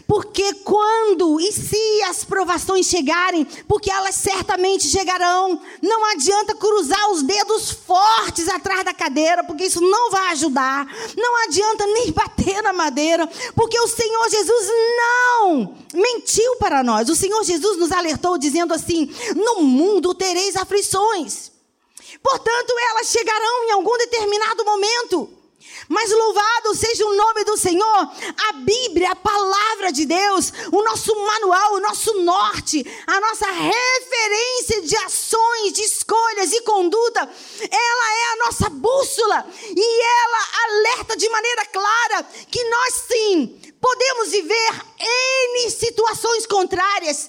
Porque 0.06 0.54
quando 0.64 1.40
e 1.40 1.52
se 1.52 2.02
as 2.04 2.24
provações 2.24 2.86
chegarem, 2.86 3.44
porque 3.66 3.90
elas 3.90 4.14
certamente 4.14 4.88
chegarão, 4.88 5.60
não 5.82 6.04
adianta 6.06 6.54
cruzar 6.54 7.10
os 7.10 7.22
dedos 7.22 7.70
fortes 7.70 8.48
atrás 8.48 8.84
da 8.84 8.94
cadeira, 8.94 9.44
porque 9.44 9.64
isso 9.64 9.80
não 9.80 10.10
vai 10.10 10.32
ajudar. 10.32 10.86
Não 11.16 11.44
adianta 11.44 11.86
nem 11.86 12.12
bater 12.12 12.62
na 12.62 12.72
madeira, 12.72 13.26
porque 13.54 13.78
o 13.78 13.88
Senhor 13.88 14.30
Jesus 14.30 14.68
não 14.96 15.76
mentiu 15.94 16.56
para 16.56 16.82
nós. 16.82 17.08
O 17.08 17.16
Senhor 17.16 17.42
Jesus 17.44 17.78
nos 17.78 17.92
alertou 17.92 18.38
dizendo 18.38 18.74
assim: 18.74 19.14
"No 19.34 19.62
mundo 19.62 20.14
tereis 20.14 20.56
aflições". 20.56 21.52
Portanto, 22.22 22.74
elas 22.90 23.08
chegarão 23.08 23.64
em 23.64 23.70
algum 23.72 23.96
determinado 23.96 24.64
momento. 24.64 25.37
Mas 25.88 26.10
louvado 26.10 26.74
seja 26.74 27.06
o 27.06 27.14
nome 27.14 27.44
do 27.44 27.56
Senhor. 27.56 28.12
A 28.48 28.52
Bíblia, 28.52 29.12
a 29.12 29.16
palavra 29.16 29.92
de 29.92 30.04
Deus, 30.04 30.52
o 30.72 30.82
nosso 30.82 31.14
manual, 31.14 31.74
o 31.74 31.80
nosso 31.80 32.12
norte, 32.22 32.84
a 33.06 33.20
nossa 33.20 33.46
referência 33.46 34.82
de 34.82 34.96
ações, 34.96 35.72
de 35.72 35.82
escolhas 35.82 36.52
e 36.52 36.60
conduta, 36.62 37.20
ela 37.20 38.12
é 38.14 38.32
a 38.32 38.46
nossa 38.46 38.68
bússola 38.68 39.46
e 39.74 40.02
ela 40.02 40.48
alerta 40.64 41.16
de 41.16 41.28
maneira 41.28 41.66
clara 41.66 42.22
que 42.50 42.62
nós 42.64 42.94
sim 43.08 43.60
podemos 43.80 44.30
viver 44.30 44.84
N 44.98 45.70
situações 45.70 46.46
contrárias 46.46 47.28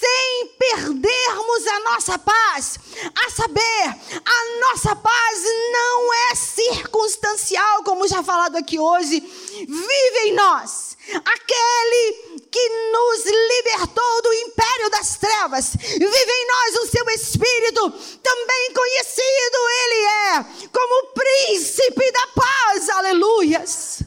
sem 0.00 0.46
perdermos 0.58 1.66
a 1.66 1.80
nossa 1.80 2.18
paz. 2.18 2.78
A 3.14 3.30
saber, 3.30 3.84
a 4.24 4.58
nossa 4.60 4.96
paz 4.96 5.42
não 5.72 6.14
é 6.14 6.34
circunstancial, 6.34 7.84
como 7.84 8.08
já 8.08 8.22
falado 8.22 8.56
aqui 8.56 8.78
hoje. 8.78 9.20
Vive 9.20 10.18
em 10.26 10.32
nós 10.32 10.96
aquele 11.24 12.40
que 12.50 12.68
nos 12.92 13.24
libertou 13.24 14.22
do 14.22 14.32
império 14.32 14.90
das 14.90 15.16
trevas. 15.16 15.76
Vive 15.76 16.32
em 16.32 16.46
nós 16.46 16.76
o 16.76 16.86
seu 16.86 17.08
Espírito, 17.10 17.90
também 18.22 18.72
conhecido 18.74 19.58
ele 19.84 20.04
é 20.04 20.44
como 20.72 21.12
príncipe 21.12 22.12
da 22.12 22.26
paz. 22.28 22.88
Aleluias. 22.88 24.02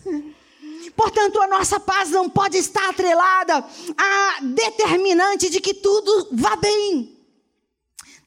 Portanto, 0.96 1.42
a 1.42 1.48
nossa 1.48 1.80
paz 1.80 2.10
não 2.10 2.30
pode 2.30 2.58
estar 2.58 2.90
atrelada 2.90 3.66
a 3.98 4.40
determinante 4.42 5.50
de 5.50 5.60
que 5.60 5.74
tudo 5.74 6.30
vá 6.32 6.56
bem. 6.56 7.18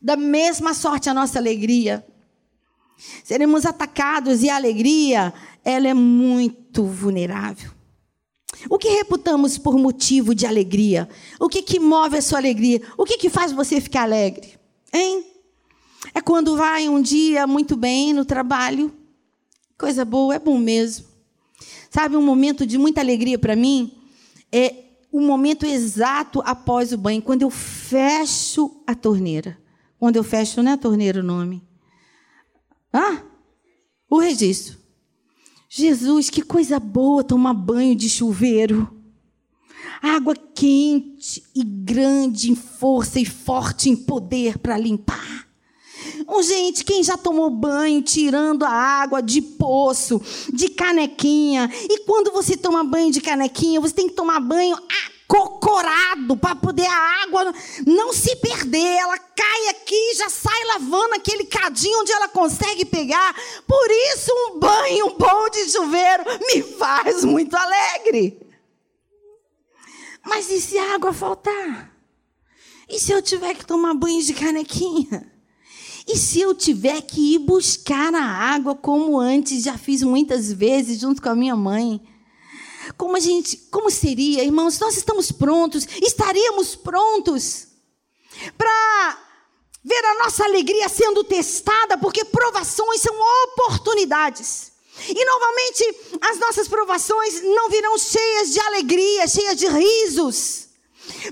Da 0.00 0.16
mesma 0.16 0.74
sorte, 0.74 1.08
a 1.08 1.14
nossa 1.14 1.38
alegria. 1.38 2.06
Seremos 3.24 3.66
atacados 3.66 4.42
e 4.42 4.50
a 4.50 4.56
alegria, 4.56 5.32
ela 5.64 5.88
é 5.88 5.94
muito 5.94 6.84
vulnerável. 6.84 7.70
O 8.70 8.78
que 8.78 8.88
reputamos 8.88 9.58
por 9.58 9.76
motivo 9.78 10.34
de 10.34 10.46
alegria? 10.46 11.08
O 11.38 11.48
que, 11.48 11.62
que 11.62 11.78
move 11.78 12.16
a 12.16 12.22
sua 12.22 12.38
alegria? 12.38 12.80
O 12.96 13.04
que, 13.04 13.18
que 13.18 13.28
faz 13.28 13.52
você 13.52 13.80
ficar 13.80 14.02
alegre? 14.02 14.58
Hein? 14.92 15.26
É 16.14 16.20
quando 16.20 16.56
vai 16.56 16.88
um 16.88 17.00
dia 17.00 17.46
muito 17.46 17.76
bem 17.76 18.12
no 18.12 18.24
trabalho. 18.24 18.92
Coisa 19.78 20.04
boa, 20.04 20.34
é 20.34 20.38
bom 20.38 20.58
mesmo. 20.58 21.15
Sabe, 21.96 22.14
um 22.14 22.22
momento 22.22 22.66
de 22.66 22.76
muita 22.76 23.00
alegria 23.00 23.38
para 23.38 23.56
mim 23.56 23.90
é 24.52 24.84
o 25.10 25.18
momento 25.18 25.64
exato 25.64 26.42
após 26.44 26.92
o 26.92 26.98
banho, 26.98 27.22
quando 27.22 27.40
eu 27.40 27.48
fecho 27.48 28.82
a 28.86 28.94
torneira. 28.94 29.58
Quando 29.98 30.16
eu 30.16 30.22
fecho, 30.22 30.62
não 30.62 30.72
é 30.72 30.74
a 30.74 30.76
torneira 30.76 31.20
o 31.20 31.22
nome. 31.22 31.66
Ah, 32.92 33.22
o 34.10 34.18
registro. 34.18 34.76
Jesus, 35.70 36.28
que 36.28 36.42
coisa 36.42 36.78
boa 36.78 37.24
tomar 37.24 37.54
banho 37.54 37.96
de 37.96 38.10
chuveiro. 38.10 38.94
Água 40.02 40.36
quente 40.36 41.42
e 41.54 41.64
grande 41.64 42.50
em 42.50 42.54
força 42.54 43.18
e 43.18 43.24
forte 43.24 43.88
em 43.88 43.96
poder 43.96 44.58
para 44.58 44.76
limpar. 44.76 45.45
Oh, 46.28 46.42
gente, 46.42 46.84
quem 46.84 47.04
já 47.04 47.16
tomou 47.16 47.48
banho 47.48 48.02
tirando 48.02 48.64
a 48.64 48.70
água 48.70 49.22
de 49.22 49.40
poço, 49.40 50.20
de 50.52 50.68
canequinha? 50.70 51.70
E 51.88 52.00
quando 52.00 52.32
você 52.32 52.56
toma 52.56 52.82
banho 52.82 53.12
de 53.12 53.20
canequinha, 53.20 53.80
você 53.80 53.94
tem 53.94 54.08
que 54.08 54.14
tomar 54.14 54.40
banho 54.40 54.76
acocorado 55.26 56.36
para 56.36 56.56
poder 56.56 56.86
a 56.86 57.22
água 57.22 57.54
não 57.86 58.12
se 58.12 58.34
perder. 58.36 58.96
Ela 58.96 59.18
cai 59.18 59.68
aqui, 59.68 60.14
já 60.14 60.28
sai 60.28 60.64
lavando 60.64 61.14
aquele 61.14 61.44
cadinho 61.44 62.00
onde 62.00 62.10
ela 62.10 62.28
consegue 62.28 62.84
pegar. 62.84 63.34
Por 63.66 63.90
isso, 64.12 64.32
um 64.32 64.58
banho 64.58 65.16
bom 65.16 65.48
de 65.48 65.70
chuveiro 65.70 66.24
me 66.48 66.62
faz 66.62 67.24
muito 67.24 67.54
alegre. 67.54 68.40
Mas 70.24 70.50
e 70.50 70.60
se 70.60 70.76
a 70.76 70.94
água 70.94 71.12
faltar? 71.12 71.94
E 72.88 72.98
se 72.98 73.12
eu 73.12 73.22
tiver 73.22 73.54
que 73.54 73.64
tomar 73.64 73.94
banho 73.94 74.20
de 74.22 74.34
canequinha? 74.34 75.35
E 76.06 76.16
se 76.16 76.40
eu 76.40 76.54
tiver 76.54 77.02
que 77.02 77.34
ir 77.34 77.40
buscar 77.40 78.14
a 78.14 78.24
água 78.24 78.76
como 78.76 79.18
antes 79.18 79.64
já 79.64 79.76
fiz 79.76 80.02
muitas 80.02 80.52
vezes 80.52 81.00
junto 81.00 81.20
com 81.20 81.28
a 81.28 81.34
minha 81.34 81.56
mãe? 81.56 82.00
Como 82.96 83.16
a 83.16 83.20
gente, 83.20 83.56
como 83.72 83.90
seria, 83.90 84.44
irmãos? 84.44 84.78
Nós 84.78 84.96
estamos 84.96 85.32
prontos, 85.32 85.84
estaríamos 86.00 86.76
prontos 86.76 87.66
para 88.56 89.18
ver 89.82 90.04
a 90.04 90.18
nossa 90.22 90.44
alegria 90.44 90.88
sendo 90.88 91.24
testada, 91.24 91.98
porque 91.98 92.24
provações 92.24 93.00
são 93.00 93.14
oportunidades. 93.44 94.72
E 95.08 95.24
normalmente 95.24 96.18
as 96.20 96.38
nossas 96.38 96.68
provações 96.68 97.42
não 97.42 97.68
virão 97.68 97.98
cheias 97.98 98.52
de 98.52 98.60
alegria, 98.60 99.26
cheias 99.26 99.56
de 99.56 99.66
risos, 99.66 100.68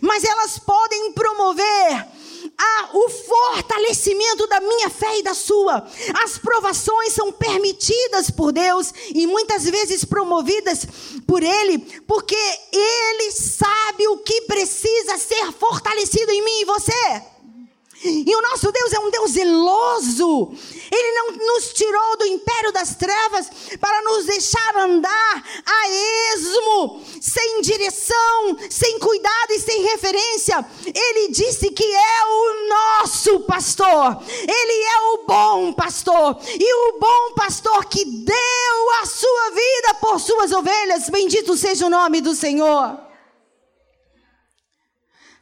mas 0.02 0.24
elas 0.24 0.58
podem 0.58 1.12
promover 1.12 2.13
a, 2.58 2.90
o 2.92 3.08
fortalecimento 3.08 4.46
da 4.46 4.60
minha 4.60 4.90
fé 4.90 5.18
e 5.18 5.22
da 5.22 5.34
sua. 5.34 5.86
As 6.22 6.38
provações 6.38 7.12
são 7.12 7.32
permitidas 7.32 8.30
por 8.30 8.52
Deus 8.52 8.92
e 9.14 9.26
muitas 9.26 9.64
vezes 9.64 10.04
promovidas 10.04 10.86
por 11.26 11.42
Ele, 11.42 11.78
porque 12.06 12.36
Ele 12.72 13.30
sabe 13.32 14.08
o 14.08 14.18
que 14.18 14.42
precisa 14.42 15.18
ser 15.18 15.52
fortalecido 15.52 16.30
em 16.30 16.44
mim 16.44 16.60
e 16.60 16.64
você. 16.64 17.34
E 18.04 18.36
o 18.36 18.42
nosso 18.42 18.70
Deus 18.70 18.92
é 18.92 18.98
um 18.98 19.10
Deus 19.10 19.30
zeloso. 19.30 20.52
Ele 20.92 21.12
não 21.12 21.32
nos 21.32 21.72
tirou 21.72 22.18
do 22.18 22.26
império 22.26 22.70
das 22.70 22.94
trevas 22.96 23.48
para 23.80 24.02
nos 24.02 24.26
deixar 24.26 24.76
andar 24.76 25.44
a 25.64 25.88
esmo, 26.34 27.02
sem 27.20 27.62
direção, 27.62 28.58
sem 28.68 28.98
sem 29.74 29.82
referência. 29.82 30.64
Ele 30.86 31.32
disse 31.32 31.70
que 31.70 31.84
é 31.84 32.24
o 32.26 32.68
nosso 32.68 33.40
pastor. 33.40 34.22
Ele 34.42 34.84
é 34.84 35.00
o 35.14 35.26
bom 35.26 35.72
pastor. 35.72 36.38
E 36.48 36.74
o 36.74 36.98
bom 37.00 37.34
pastor 37.34 37.84
que 37.86 38.04
deu 38.04 38.90
a 39.02 39.06
sua 39.06 39.50
vida 39.50 39.94
por 40.00 40.20
suas 40.20 40.52
ovelhas. 40.52 41.10
Bendito 41.10 41.56
seja 41.56 41.86
o 41.86 41.90
nome 41.90 42.20
do 42.20 42.34
Senhor. 42.34 43.00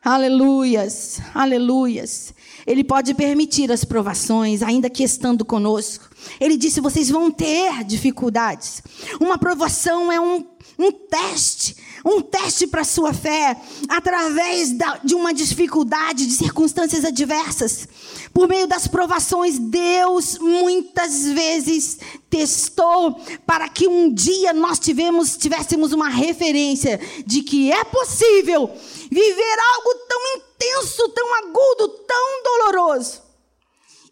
Aleluias, 0.05 1.21
aleluias. 1.33 2.35
Ele 2.67 2.83
pode 2.83 3.15
permitir 3.15 3.71
as 3.71 3.85
provações, 3.85 4.61
ainda 4.61 4.91
que 4.91 5.05
estando 5.05 5.45
conosco. 5.45 6.09
Ele 6.41 6.57
disse: 6.57 6.81
vocês 6.81 7.09
vão 7.09 7.31
ter 7.31 7.85
dificuldades. 7.85 8.83
Uma 9.21 9.39
provação 9.39 10.11
é 10.11 10.21
um, 10.21 10.45
um 10.79 10.91
teste, 10.91 11.77
um 12.05 12.21
teste 12.21 12.67
para 12.67 12.83
a 12.83 12.85
sua 12.85 13.13
fé, 13.13 13.57
através 13.89 14.73
da, 14.73 14.99
de 15.03 15.15
uma 15.15 15.33
dificuldade, 15.33 16.27
de 16.27 16.33
circunstâncias 16.33 17.05
adversas. 17.05 17.89
Por 18.33 18.49
meio 18.49 18.67
das 18.67 18.87
provações, 18.87 19.59
Deus 19.59 20.39
muitas 20.39 21.25
vezes 21.25 21.99
testou 22.29 23.21
para 23.47 23.69
que 23.69 23.87
um 23.87 24.13
dia 24.13 24.53
nós 24.53 24.79
tivemos, 24.79 25.37
tivéssemos 25.37 25.93
uma 25.93 26.09
referência 26.09 27.01
de 27.27 27.43
que 27.43 27.71
é 27.71 27.85
possível 27.85 28.71
viver 29.11 29.57
algo 29.75 29.95
tão 30.09 30.21
intenso, 30.37 31.09
tão 31.11 31.35
agudo, 31.35 31.89
tão 32.07 32.43
doloroso 32.43 33.23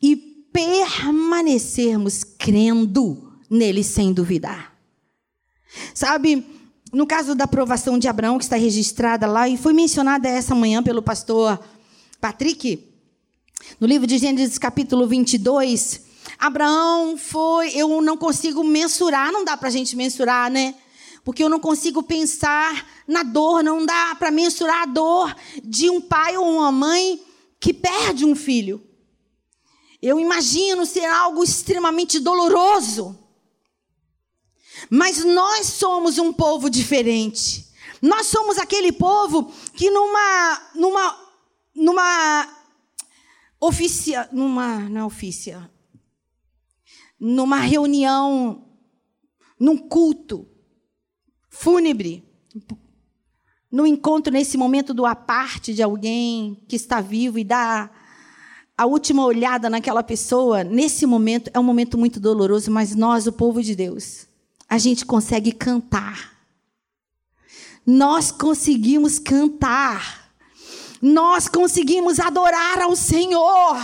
e 0.03 0.17
permanecermos 0.53 2.25
crendo 2.25 3.33
nele 3.49 3.83
sem 3.83 4.13
duvidar. 4.13 4.77
Sabe, 5.95 6.45
no 6.93 7.07
caso 7.07 7.35
da 7.35 7.45
aprovação 7.45 7.99
de 7.99 8.09
Abraão, 8.09 8.39
que 8.39 8.45
está 8.45 8.57
registrada 8.57 9.27
lá 9.27 9.49
e 9.49 9.57
foi 9.57 9.73
mencionada 9.73 10.29
essa 10.29 10.55
manhã 10.55 10.83
pelo 10.83 11.03
pastor 11.03 11.61
Patrick, 12.21 12.87
no 13.79 13.87
livro 13.87 14.07
de 14.07 14.19
Gênesis, 14.19 14.59
capítulo 14.59 15.07
22, 15.07 16.03
Abraão 16.39 17.17
foi. 17.17 17.71
Eu 17.75 18.01
não 18.01 18.17
consigo 18.17 18.65
mensurar, 18.65 19.31
não 19.31 19.45
dá 19.45 19.57
para 19.57 19.69
a 19.69 19.71
gente 19.71 19.95
mensurar, 19.95 20.51
né? 20.51 20.75
Porque 21.25 21.45
eu 21.45 21.49
não 21.49 21.61
consigo 21.61 22.03
pensar 22.03 22.87
na 23.07 23.23
dor, 23.23 23.63
não 23.63 23.85
dá 23.85 24.17
para 24.19 24.31
mensurar 24.31 24.83
a 24.83 24.87
dor 24.87 25.37
de 25.63 25.91
um 25.91 26.01
pai 26.01 26.37
ou 26.37 26.57
uma 26.57 26.73
mãe 26.73 27.21
que 27.61 27.75
perde 27.75 28.25
um 28.25 28.35
filho. 28.35 28.83
Eu 30.01 30.19
imagino 30.19 30.87
ser 30.87 31.05
algo 31.05 31.45
extremamente 31.45 32.19
doloroso. 32.19 33.19
Mas 34.89 35.25
nós 35.25 35.67
somos 35.67 36.19
um 36.19 36.33
povo 36.33 36.71
diferente. 36.71 37.69
Nós 38.01 38.27
somos 38.27 38.57
aquele 38.57 38.93
povo 38.93 39.53
que 39.75 39.91
numa 39.91 40.71
numa 40.75 41.31
numa 41.75 42.49
oficia, 43.61 44.29
numa 44.33 44.79
não 44.89 45.03
é 45.03 45.05
oficia, 45.05 45.71
numa 47.19 47.59
reunião, 47.59 48.65
num 49.59 49.77
culto 49.77 50.49
fúnebre, 51.51 52.25
no 53.71 53.87
encontro 53.87 54.33
nesse 54.33 54.57
momento 54.57 54.95
do 54.95 55.05
aparte 55.05 55.75
de 55.75 55.83
alguém 55.83 56.65
que 56.67 56.77
está 56.77 57.01
vivo 57.01 57.39
e 57.39 57.45
dá 57.45 57.91
a 58.77 58.87
última 58.87 59.27
olhada 59.27 59.69
naquela 59.69 60.03
pessoa, 60.03 60.65
nesse 60.65 61.05
momento 61.05 61.51
é 61.53 61.61
um 61.61 61.63
momento 61.63 61.99
muito 61.99 62.19
doloroso, 62.19 62.71
mas 62.71 62.95
nós, 62.97 63.27
o 63.27 63.33
povo 63.33 63.63
de 63.63 63.77
Deus, 63.77 64.27
a 64.71 64.79
gente 64.79 65.05
consegue 65.05 65.51
cantar. 65.51 66.31
Nós 67.85 68.31
conseguimos 68.31 69.19
cantar. 69.19 70.31
Nós 71.03 71.49
conseguimos 71.49 72.21
adorar 72.21 72.81
ao 72.81 72.95
Senhor. 72.95 73.77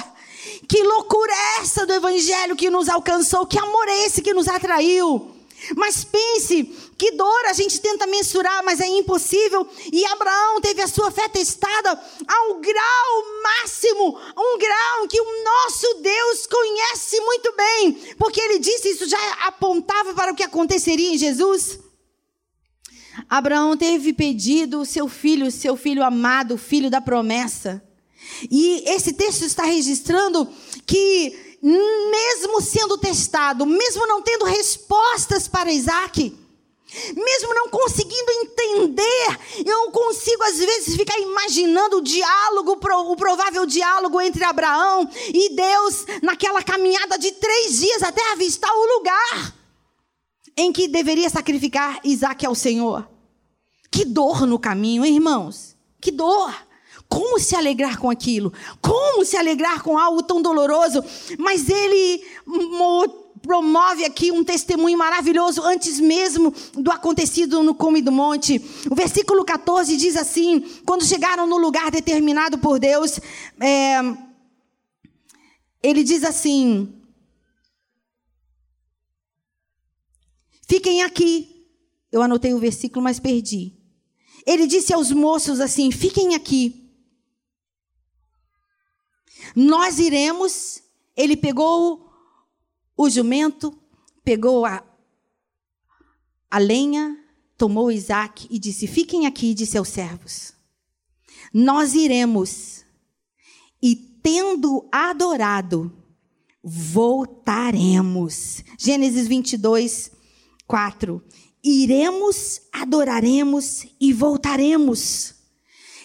Que 0.68 0.84
loucura 0.84 1.32
é 1.32 1.60
essa 1.60 1.84
do 1.84 1.92
Evangelho 1.92 2.54
que 2.54 2.70
nos 2.70 2.88
alcançou? 2.88 3.46
Que 3.46 3.58
amor 3.58 3.88
é 3.88 4.06
esse 4.06 4.22
que 4.22 4.32
nos 4.32 4.46
atraiu? 4.46 5.35
Mas 5.74 6.04
pense 6.04 6.64
que 6.98 7.12
dor 7.12 7.46
a 7.46 7.52
gente 7.52 7.80
tenta 7.80 8.06
mensurar, 8.06 8.64
mas 8.64 8.80
é 8.80 8.86
impossível. 8.86 9.66
E 9.92 10.04
Abraão 10.06 10.60
teve 10.60 10.82
a 10.82 10.88
sua 10.88 11.10
fé 11.10 11.28
testada 11.28 11.90
ao 12.28 12.54
grau 12.60 13.42
máximo, 13.42 14.18
um 14.36 14.58
grau 14.58 15.08
que 15.08 15.20
o 15.20 15.44
nosso 15.44 15.94
Deus 16.02 16.46
conhece 16.46 17.20
muito 17.20 17.52
bem, 17.56 17.92
porque 18.18 18.40
ele 18.40 18.58
disse 18.58 18.90
isso 18.90 19.08
já 19.08 19.32
apontava 19.46 20.14
para 20.14 20.32
o 20.32 20.36
que 20.36 20.42
aconteceria 20.42 21.14
em 21.14 21.18
Jesus. 21.18 21.78
Abraão 23.28 23.76
teve 23.76 24.12
pedido 24.12 24.80
o 24.80 24.86
seu 24.86 25.08
filho, 25.08 25.50
seu 25.50 25.76
filho 25.76 26.04
amado, 26.04 26.54
o 26.54 26.58
filho 26.58 26.90
da 26.90 27.00
promessa. 27.00 27.82
E 28.50 28.82
esse 28.86 29.14
texto 29.14 29.42
está 29.42 29.64
registrando 29.64 30.46
que 30.86 31.45
mesmo 31.68 32.60
sendo 32.60 32.96
testado, 32.96 33.66
mesmo 33.66 34.06
não 34.06 34.22
tendo 34.22 34.44
respostas 34.44 35.48
para 35.48 35.72
Isaac, 35.72 36.36
mesmo 37.14 37.54
não 37.54 37.68
conseguindo 37.68 38.30
entender, 38.30 39.38
eu 39.66 39.90
consigo 39.90 40.44
às 40.44 40.58
vezes 40.58 40.94
ficar 40.94 41.18
imaginando 41.18 41.96
o 41.96 42.02
diálogo, 42.02 42.78
o 43.10 43.16
provável 43.16 43.66
diálogo 43.66 44.20
entre 44.20 44.44
Abraão 44.44 45.10
e 45.34 45.56
Deus 45.56 46.06
naquela 46.22 46.62
caminhada 46.62 47.18
de 47.18 47.32
três 47.32 47.80
dias 47.80 48.02
até 48.02 48.22
avistar 48.30 48.70
o 48.72 48.98
lugar 48.98 49.54
em 50.56 50.72
que 50.72 50.86
deveria 50.86 51.28
sacrificar 51.28 51.98
Isaac 52.04 52.46
ao 52.46 52.54
Senhor. 52.54 53.08
Que 53.90 54.04
dor 54.04 54.46
no 54.46 54.58
caminho, 54.58 55.04
hein, 55.04 55.16
irmãos? 55.16 55.76
Que 56.00 56.12
dor! 56.12 56.65
Como 57.08 57.38
se 57.38 57.54
alegrar 57.54 57.98
com 57.98 58.10
aquilo? 58.10 58.52
Como 58.80 59.24
se 59.24 59.36
alegrar 59.36 59.82
com 59.82 59.96
algo 59.96 60.22
tão 60.22 60.42
doloroso? 60.42 61.04
Mas 61.38 61.68
ele 61.68 62.24
promove 63.42 64.04
aqui 64.04 64.32
um 64.32 64.42
testemunho 64.42 64.98
maravilhoso 64.98 65.62
antes 65.62 66.00
mesmo 66.00 66.52
do 66.74 66.90
acontecido 66.90 67.62
no 67.62 67.74
cume 67.74 68.02
do 68.02 68.10
monte. 68.10 68.60
O 68.90 68.94
versículo 68.94 69.44
14 69.44 69.96
diz 69.96 70.16
assim: 70.16 70.60
quando 70.84 71.04
chegaram 71.04 71.46
no 71.46 71.56
lugar 71.56 71.90
determinado 71.90 72.58
por 72.58 72.78
Deus, 72.80 73.20
é, 73.60 74.00
ele 75.82 76.02
diz 76.02 76.24
assim: 76.24 76.92
Fiquem 80.68 81.02
aqui. 81.02 81.54
Eu 82.10 82.22
anotei 82.22 82.52
o 82.54 82.58
versículo, 82.58 83.02
mas 83.02 83.20
perdi. 83.20 83.74
Ele 84.44 84.66
disse 84.66 84.92
aos 84.92 85.12
moços 85.12 85.60
assim: 85.60 85.90
Fiquem 85.90 86.34
aqui. 86.34 86.85
Nós 89.54 89.98
iremos. 89.98 90.82
Ele 91.16 91.36
pegou 91.36 92.10
o 92.96 93.08
jumento, 93.08 93.76
pegou 94.24 94.66
a, 94.66 94.82
a 96.50 96.58
lenha, 96.58 97.16
tomou 97.56 97.90
Isaac 97.90 98.46
e 98.50 98.58
disse: 98.58 98.86
Fiquem 98.86 99.26
aqui, 99.26 99.54
disse 99.54 99.78
aos 99.78 99.88
servos. 99.88 100.52
Nós 101.52 101.94
iremos, 101.94 102.84
e 103.82 103.94
tendo 103.94 104.88
adorado, 104.90 105.92
voltaremos. 106.62 108.64
Gênesis 108.78 109.28
22, 109.28 110.10
4. 110.66 111.22
Iremos, 111.62 112.62
adoraremos 112.72 113.86
e 114.00 114.12
voltaremos. 114.12 115.35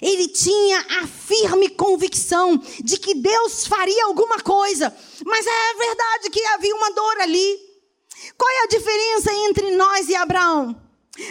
Ele 0.01 0.27
tinha 0.27 0.79
a 1.01 1.07
firme 1.07 1.69
convicção 1.69 2.57
de 2.83 2.97
que 2.97 3.13
Deus 3.13 3.67
faria 3.67 4.05
alguma 4.05 4.39
coisa, 4.39 4.95
mas 5.25 5.45
é 5.45 5.73
verdade 5.77 6.29
que 6.31 6.43
havia 6.47 6.75
uma 6.75 6.91
dor 6.91 7.21
ali. 7.21 7.59
Qual 8.37 8.49
é 8.49 8.63
a 8.63 8.67
diferença 8.67 9.33
entre 9.49 9.71
nós 9.75 10.09
e 10.09 10.15
Abraão? 10.15 10.80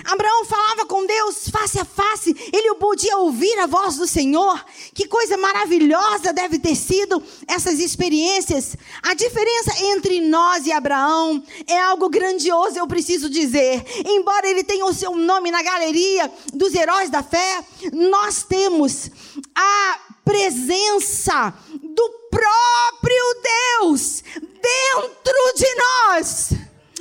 Abraão 0.05 0.45
falava 0.45 0.85
com 0.85 1.07
Deus 1.07 1.49
face 1.49 1.79
a 1.79 1.87
face, 1.87 2.37
ele 2.53 2.75
podia 2.75 3.16
ouvir 3.16 3.59
a 3.61 3.66
voz 3.66 3.97
do 3.97 4.07
Senhor. 4.07 4.62
Que 4.95 5.09
coisa 5.09 5.38
maravilhosa 5.38 6.35
deve 6.35 6.59
ter 6.59 6.75
sido 6.77 7.23
essas 7.49 7.79
experiências. 7.79 8.77
A 9.03 9.14
diferença 9.14 9.83
entre 9.85 10.21
nós 10.21 10.66
e 10.66 10.73
Abraão 10.73 11.43
é 11.66 11.81
algo 11.81 12.11
grandioso, 12.11 12.79
eu 12.79 12.87
preciso 12.87 13.31
dizer. 13.31 13.83
Embora 14.05 14.47
ele 14.47 14.62
tenha 14.62 14.85
o 14.85 14.93
seu 14.93 15.16
nome 15.16 15.51
na 15.51 15.62
galeria 15.62 16.31
dos 16.53 16.75
heróis 16.75 17.09
da 17.09 17.23
fé, 17.23 17.64
nós 17.90 18.43
temos 18.43 19.11
a 19.55 19.99
presença 20.23 21.55
do 21.83 22.11
próprio 22.31 23.43
Deus 23.81 24.23
dentro 24.37 25.55
de 25.57 25.75
nós. 25.75 26.60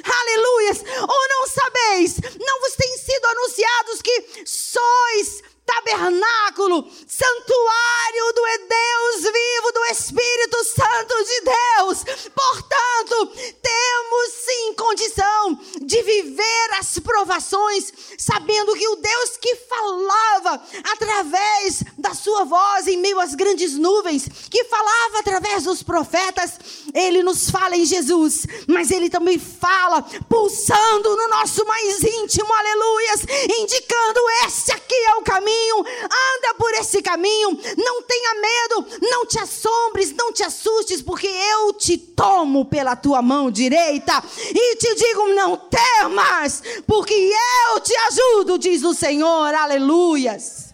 Aleluias! 0.09 0.83
Ou 1.01 1.27
não 1.29 1.47
sabeis, 1.47 2.15
não 2.39 2.59
vos 2.61 2.75
tem 2.75 2.97
sido 2.97 3.25
anunciados 3.25 4.01
que 4.01 4.43
sois 4.45 5.43
tabernáculo, 5.69 6.89
santuário 7.07 8.33
do 8.33 8.41
Deus 8.67 9.31
vivo, 9.31 9.71
do 9.71 9.85
Espírito 9.91 10.63
Santo 10.63 11.23
de 11.23 11.41
Deus. 11.41 12.03
Portanto, 12.33 13.27
temos 13.61 14.33
sim 14.45 14.73
condição 14.73 15.59
de 15.81 16.01
viver 16.01 16.69
as 16.79 16.97
provações, 16.99 17.93
sabendo 18.17 18.73
que 18.73 18.87
o 18.87 18.95
Deus 18.95 19.37
que 19.37 19.55
falava 19.57 20.63
através 20.91 21.83
da 21.97 22.15
sua 22.15 22.45
voz 22.45 22.87
em 22.87 22.97
meio 22.97 23.19
às 23.19 23.35
grandes 23.35 23.73
nuvens, 23.73 24.27
que 24.49 24.63
falava 24.65 25.19
através 25.19 25.63
dos 25.63 25.83
profetas, 25.83 26.53
ele 26.95 27.21
nos 27.21 27.49
fala 27.49 27.75
em 27.75 27.85
Jesus, 27.85 28.45
mas 28.67 28.89
ele 28.89 29.09
também 29.09 29.37
fala 29.37 30.01
pulsando 30.27 31.15
no 31.15 31.27
nosso 31.27 31.63
mais 31.65 32.03
íntimo, 32.03 32.51
aleluias, 32.51 33.21
indicando 33.59 34.19
esse 34.45 34.71
aqui 34.71 34.95
é 34.95 35.15
o 35.15 35.21
caminho 35.21 35.58
caminho, 35.59 35.79
anda 35.79 36.53
por 36.57 36.73
esse 36.73 37.01
caminho, 37.01 37.49
não 37.77 38.01
tenha 38.03 38.35
medo, 38.35 38.87
não 39.01 39.25
te 39.25 39.39
assombres, 39.39 40.13
não 40.13 40.31
te 40.31 40.43
assustes, 40.43 41.01
porque 41.01 41.27
eu 41.27 41.73
te 41.73 41.97
tomo 41.97 42.65
pela 42.65 42.95
tua 42.95 43.21
mão 43.21 43.51
direita 43.51 44.23
e 44.49 44.75
te 44.77 44.95
digo: 44.95 45.27
não 45.35 45.57
temas, 45.57 46.63
porque 46.87 47.13
eu 47.13 47.79
te 47.81 47.95
ajudo, 47.95 48.57
diz 48.57 48.83
o 48.83 48.93
Senhor, 48.93 49.53
aleluias. 49.53 50.73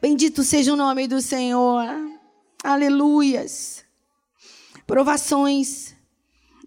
Bendito 0.00 0.44
seja 0.44 0.72
o 0.72 0.76
nome 0.76 1.08
do 1.08 1.20
Senhor, 1.20 1.84
aleluias. 2.62 3.84
Provações, 4.86 5.94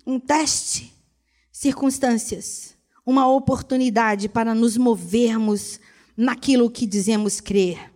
um 0.06 0.20
teste, 0.20 0.94
circunstâncias, 1.52 2.76
uma 3.06 3.28
oportunidade 3.28 4.30
para 4.30 4.54
nos 4.54 4.78
movermos 4.78 5.80
naquilo 6.16 6.70
que 6.70 6.86
dizemos 6.86 7.40
crer. 7.40 7.92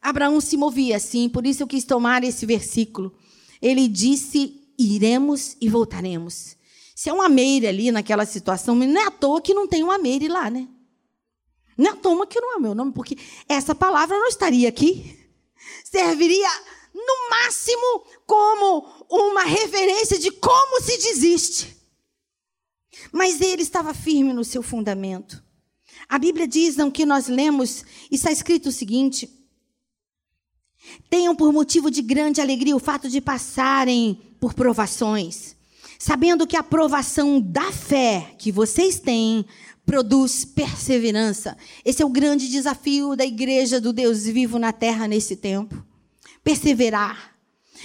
Abraão 0.00 0.40
se 0.40 0.56
movia 0.56 0.96
assim, 0.96 1.28
por 1.28 1.46
isso 1.46 1.62
eu 1.62 1.66
quis 1.66 1.84
tomar 1.84 2.24
esse 2.24 2.46
versículo. 2.46 3.12
Ele 3.60 3.88
disse: 3.88 4.72
iremos 4.78 5.56
e 5.60 5.68
voltaremos. 5.68 6.56
Se 6.94 7.08
é 7.08 7.12
uma 7.12 7.28
Meire 7.28 7.66
ali 7.66 7.92
naquela 7.92 8.26
situação, 8.26 8.74
não 8.74 9.00
é 9.00 9.06
à 9.06 9.10
toa 9.10 9.40
que 9.40 9.54
não 9.54 9.66
tem 9.66 9.82
uma 9.82 9.98
Meire 9.98 10.28
lá, 10.28 10.50
né? 10.50 10.68
Não 11.76 11.86
é 11.86 11.92
à 11.92 11.96
toa 11.96 12.26
que 12.26 12.40
não 12.40 12.56
é 12.56 12.60
meu 12.60 12.74
nome, 12.74 12.92
porque 12.92 13.16
essa 13.48 13.74
palavra 13.74 14.18
não 14.18 14.26
estaria 14.26 14.68
aqui. 14.68 15.16
Serviria, 15.84 16.48
no 16.94 17.30
máximo, 17.30 18.04
como 18.26 19.06
uma 19.08 19.44
referência 19.44 20.18
de 20.18 20.30
como 20.30 20.82
se 20.82 20.96
desiste. 20.98 21.76
Mas 23.12 23.40
ele 23.40 23.62
estava 23.62 23.94
firme 23.94 24.32
no 24.32 24.44
seu 24.44 24.62
fundamento. 24.62 25.42
A 26.08 26.18
Bíblia 26.18 26.46
diz, 26.46 26.76
não, 26.76 26.90
que 26.90 27.06
nós 27.06 27.28
lemos, 27.28 27.84
está 28.10 28.30
escrito 28.30 28.68
o 28.68 28.72
seguinte: 28.72 29.28
Tenham 31.08 31.34
por 31.34 31.52
motivo 31.52 31.90
de 31.90 32.02
grande 32.02 32.40
alegria 32.40 32.76
o 32.76 32.80
fato 32.80 33.08
de 33.08 33.20
passarem 33.20 34.20
por 34.40 34.54
provações, 34.54 35.56
sabendo 35.98 36.46
que 36.46 36.56
a 36.56 36.62
provação 36.62 37.40
da 37.40 37.72
fé 37.72 38.34
que 38.38 38.52
vocês 38.52 39.00
têm 39.00 39.44
produz 39.84 40.44
perseverança. 40.44 41.56
Esse 41.84 42.02
é 42.02 42.06
o 42.06 42.10
grande 42.10 42.48
desafio 42.48 43.16
da 43.16 43.24
igreja 43.24 43.80
do 43.80 43.92
Deus 43.92 44.24
vivo 44.24 44.58
na 44.58 44.72
terra 44.72 45.08
nesse 45.08 45.34
tempo. 45.34 45.82
Perseverar. 46.44 47.34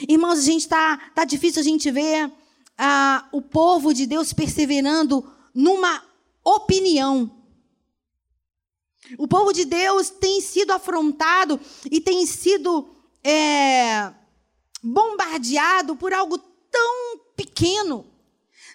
Irmãos, 0.08 0.40
a 0.40 0.42
gente 0.42 0.62
está 0.62 0.98
tá 1.16 1.24
difícil 1.24 1.62
a 1.62 1.64
gente 1.64 1.90
ver 1.92 2.32
ah, 2.78 3.28
o 3.32 3.42
povo 3.42 3.94
de 3.94 4.06
Deus 4.06 4.34
perseverando 4.34 5.26
numa 5.54 6.04
opinião. 6.44 7.32
O 9.18 9.28
povo 9.28 9.52
de 9.52 9.66
Deus 9.66 10.10
tem 10.10 10.42
sido 10.42 10.72
afrontado 10.72 11.60
e 11.92 12.00
tem 12.00 12.26
sido 12.26 12.96
é, 13.24 14.14
bombardeado 14.82 15.96
por 15.96 16.14
algo 16.14 16.38
tão 16.38 17.20
pequeno. 17.36 18.06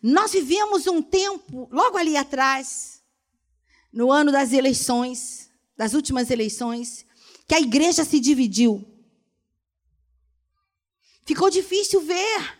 Nós 0.03 0.33
vivemos 0.33 0.87
um 0.87 1.03
tempo, 1.03 1.69
logo 1.73 1.97
ali 1.97 2.17
atrás, 2.17 3.03
no 3.93 4.13
ano 4.13 4.31
das 4.31 4.53
eleições, 4.53 5.51
das 5.77 5.95
últimas 5.95 6.31
eleições, 6.31 7.07
que 7.47 7.55
a 7.55 7.61
igreja 7.61 8.05
se 8.05 8.21
dividiu. 8.21 8.85
Ficou 11.25 11.51
difícil 11.51 12.01
ver 12.01 12.59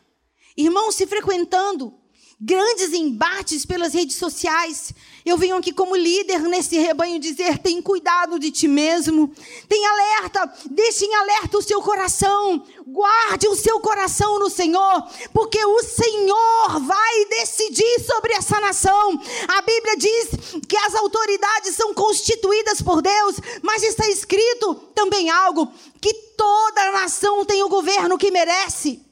irmãos 0.57 0.97
se 0.97 1.07
frequentando, 1.07 1.95
grandes 2.41 2.93
embates 2.93 3.67
pelas 3.67 3.93
redes 3.95 4.17
sociais. 4.17 4.93
Eu 5.27 5.37
venho 5.37 5.57
aqui 5.57 5.73
como 5.73 5.97
líder 5.97 6.41
nesse 6.43 6.79
rebanho 6.79 7.19
dizer: 7.19 7.59
tem 7.59 7.83
cuidado 7.83 8.39
de 8.39 8.51
ti 8.51 8.69
mesmo, 8.69 9.33
tem 9.69 9.85
alerta, 9.85 10.53
deixe 10.71 11.05
em 11.05 11.15
alerta 11.17 11.59
o 11.59 11.63
seu 11.63 11.83
coração, 11.83 12.65
guarde 12.87 13.49
o 13.49 13.57
seu 13.57 13.81
coração 13.81 14.39
no 14.39 14.49
Senhor, 14.49 15.03
porque 15.33 15.63
o 15.65 15.83
Senhor 15.83 16.81
vai 16.81 17.25
decidir 17.27 18.01
sobre 18.07 18.35
essa 18.35 18.61
nação. 18.61 19.21
A 19.49 19.63
Bíblia 19.63 19.97
diz 19.97 20.29
que 20.69 20.77
as 20.77 20.95
autoridades 20.95 21.75
são 21.75 21.93
constituídas 21.93 22.81
por 22.81 23.03
Deus, 23.03 23.37
mas 23.63 23.83
está 23.83 24.09
escrito 24.09 24.75
também 24.95 25.29
algo: 25.29 25.73
que 26.01 26.15
toda 26.37 26.93
nação 26.93 27.45
tem 27.45 27.65
o 27.65 27.69
governo 27.69 28.17
que 28.17 28.31
merece. 28.31 29.08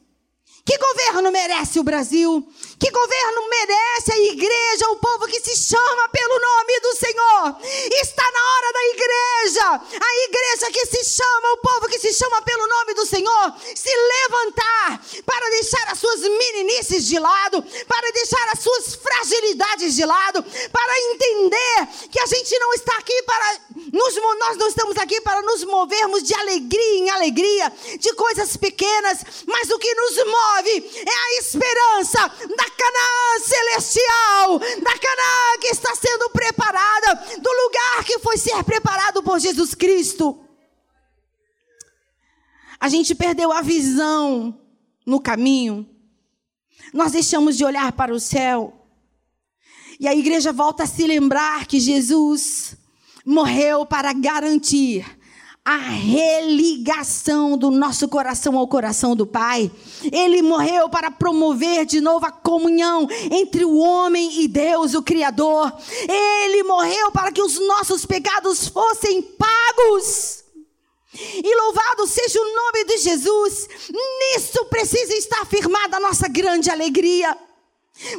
Que 0.67 0.77
governo 0.79 1.31
merece 1.31 1.79
o 1.79 1.85
Brasil? 1.85 2.45
Que 2.77 2.91
governo 2.91 3.49
merece 3.49 4.13
a 4.13 4.19
igreja, 4.19 4.91
o 4.91 4.97
povo 4.97 5.29
que 5.29 5.39
se 5.39 5.55
chama 5.57 6.09
pelo 6.09 6.41
nome 6.41 6.81
do 6.81 6.97
Senhor? 6.97 7.57
Está 8.03 8.25
na 8.25 8.41
hora 8.51 8.73
da 8.73 8.85
igreja, 8.87 9.81
a 9.95 10.25
igreja 10.29 10.73
que 10.73 10.87
se 10.87 11.05
chama, 11.05 11.53
o 11.53 11.57
povo 11.59 11.89
que 11.89 12.01
se 12.01 12.13
chama 12.13 12.43
pelo 12.43 12.67
nome 12.67 12.95
do 12.95 13.07
Senhor, 13.07 13.55
se 13.77 13.91
levantar 13.95 15.01
para 15.25 15.51
deixar 15.51 15.93
as 15.93 16.01
suas 16.01 16.21
meninices 16.23 17.07
de 17.07 17.21
lado, 17.21 17.63
para 17.87 18.11
deixar 18.11 18.49
as 18.53 18.59
suas 18.59 18.97
fragilidades 18.97 19.95
de 19.95 20.05
lado, 20.05 20.43
para 20.43 21.01
entender 21.13 21.89
que 22.11 22.19
a 22.19 22.27
gente 22.27 22.59
não 22.59 22.75
está 22.75 22.99
aqui 22.99 23.23
para 23.23 23.61
nos, 23.93 24.15
nós 24.17 24.57
não 24.57 24.67
estamos 24.67 24.97
aqui 24.97 25.21
para 25.21 25.43
nos 25.43 25.63
movermos 25.63 26.25
de 26.25 26.35
alegria 26.35 26.99
em 26.99 27.11
alegria, 27.11 27.73
de 28.01 28.13
coisas 28.15 28.57
pequenas, 28.57 29.25
mas 29.47 29.71
o 29.71 29.79
que 29.79 29.95
nos 29.95 30.17
move 30.17 30.56
é 30.59 31.11
a 31.11 31.39
esperança 31.39 32.19
da 32.19 32.71
Canaã 32.71 33.39
celestial, 33.41 34.59
da 34.59 34.99
Canaã 34.99 35.59
que 35.61 35.69
está 35.69 35.95
sendo 35.95 36.31
preparada, 36.31 37.15
do 37.41 37.51
lugar 37.51 38.05
que 38.05 38.19
foi 38.19 38.37
ser 38.39 38.63
preparado 38.65 39.23
por 39.23 39.39
Jesus 39.39 39.75
Cristo. 39.75 40.43
A 42.79 42.89
gente 42.89 43.15
perdeu 43.15 43.53
a 43.53 43.63
visão 43.63 44.61
no 45.05 45.21
caminho, 45.21 45.89
nós 46.93 47.13
deixamos 47.13 47.57
de 47.57 47.65
olhar 47.65 47.93
para 47.93 48.15
o 48.15 48.21
céu, 48.21 48.87
e 49.99 50.07
a 50.07 50.15
igreja 50.15 50.53
volta 50.53 50.83
a 50.85 50.87
se 50.87 51.07
lembrar 51.07 51.67
que 51.67 51.81
Jesus 51.81 52.77
morreu 53.25 53.87
para 53.87 54.13
garantir 54.13 55.05
a 55.67 55.79
religação 55.79 57.59
do 57.59 57.73
nosso 57.73 58.07
coração 58.07 58.57
ao 58.57 58.69
coração 58.69 59.17
do 59.17 59.27
Pai. 59.27 59.69
Ele 60.13 60.41
morreu 60.41 60.89
para 60.89 61.11
promover 61.11 61.85
de 61.85 62.01
novo 62.01 62.25
a 62.25 62.31
comunhão 62.31 63.09
entre 63.33 63.65
o 63.65 63.77
homem 63.77 64.43
e 64.43 64.47
Deus, 64.47 64.95
o 64.95 65.03
Criador. 65.03 65.73
Ele 66.09 66.63
morreu 66.63 67.11
para 67.11 67.33
que 67.33 67.43
os 67.43 67.59
nossos 67.59 68.07
pecados 68.07 68.69
fossem 68.69 69.21
pagos. 69.21 70.45
E 71.13 71.57
louvado 71.57 72.07
seja 72.07 72.41
o 72.41 72.55
nome 72.55 72.85
de 72.85 72.99
Jesus. 72.99 73.69
Nisso 73.91 74.67
precisa 74.67 75.15
estar 75.15 75.45
firmada 75.47 75.97
a 75.97 76.01
nossa 76.01 76.29
grande 76.29 76.71
alegria. 76.71 77.37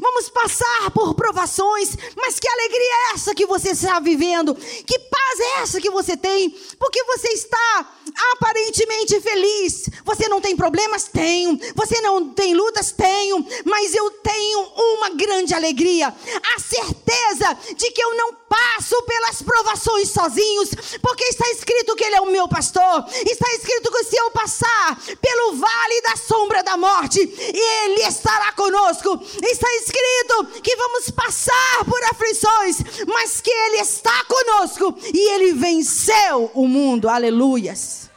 Vamos 0.02 0.30
passar 0.30 0.90
por 0.92 1.13
provações, 1.13 1.96
mas 2.16 2.40
que 2.40 2.48
alegria 2.48 2.94
é 2.94 3.13
essa 3.13 3.36
que 3.36 3.46
você 3.46 3.70
está 3.70 4.00
vivendo? 4.00 4.56
Que 4.56 4.98
paz 5.00 5.40
é 5.40 5.62
essa 5.62 5.80
que 5.80 5.90
você 5.90 6.18
tem? 6.18 6.50
Porque 6.80 7.04
você 7.04 7.30
está 7.30 7.94
aparentemente 8.34 9.20
feliz. 9.22 9.90
Você 10.04 10.28
não 10.28 10.42
tem 10.42 10.56
problemas? 10.56 11.04
Tenho. 11.04 11.60
Você 11.76 12.02
não 12.02 12.34
tem 12.34 12.56
lutas? 12.56 12.92
Tenho. 12.92 13.46
Mas 13.66 13.94
eu 13.94 14.10
tenho 14.12 14.60
uma 14.96 15.10
grande 15.10 15.54
alegria. 15.54 16.08
A 16.08 16.60
certeza 16.60 17.58
de 17.76 17.92
que 17.92 18.02
eu 18.02 18.16
não 18.16 18.34
passo 18.48 19.02
pelas 19.04 19.42
provações 19.42 20.10
sozinhos, 20.10 20.70
porque 21.02 21.24
está 21.26 21.50
escrito 21.50 21.96
que 21.96 22.04
Ele 22.04 22.16
é 22.16 22.22
o 22.22 22.32
meu 22.32 22.48
pastor. 22.48 23.06
Está 23.26 23.54
escrito 23.54 23.92
que 23.92 24.04
se 24.06 24.16
eu 24.16 24.32
passar 24.32 25.00
pelo 25.22 25.54
vale 25.56 26.02
da 26.02 26.16
sombra 26.16 26.63
da 26.63 26.78
morte, 26.78 27.20
Ele 27.20 28.02
estará 28.04 28.52
conosco. 28.54 29.20
Está 29.44 29.66
escrito 29.75 30.62
que 30.62 30.75
vamos 30.75 31.10
passar 31.10 31.86
por 31.86 32.01
aflições, 32.03 33.06
mas 33.08 33.41
que 33.41 33.49
Ele 33.49 33.77
está 33.77 34.23
conosco 34.25 34.95
e 35.13 35.34
Ele 35.34 35.53
venceu 35.53 36.51
o 36.53 36.67
mundo. 36.67 37.10
Aleluias. 37.10 38.10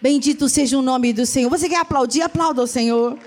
Bendito 0.00 0.48
seja 0.48 0.78
o 0.78 0.82
nome 0.82 1.12
do 1.12 1.26
Senhor. 1.26 1.50
Você 1.50 1.68
quer 1.68 1.80
aplaudir? 1.80 2.22
Aplauda 2.22 2.62
o 2.62 2.66
Senhor. 2.66 3.18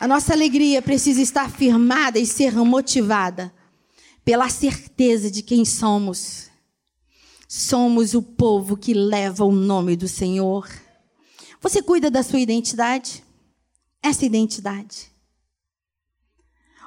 A 0.00 0.06
nossa 0.06 0.32
alegria 0.32 0.80
precisa 0.80 1.20
estar 1.20 1.50
firmada 1.50 2.18
e 2.18 2.26
ser 2.26 2.54
motivada 2.54 3.52
pela 4.24 4.48
certeza 4.48 5.30
de 5.30 5.42
quem 5.42 5.64
somos. 5.64 6.50
Somos 7.48 8.14
o 8.14 8.22
povo 8.22 8.76
que 8.76 8.92
leva 8.92 9.44
o 9.44 9.52
nome 9.52 9.96
do 9.96 10.06
Senhor. 10.06 10.68
Você 11.60 11.82
cuida 11.82 12.10
da 12.10 12.22
sua 12.22 12.38
identidade? 12.38 13.24
Essa 14.02 14.24
identidade. 14.24 15.10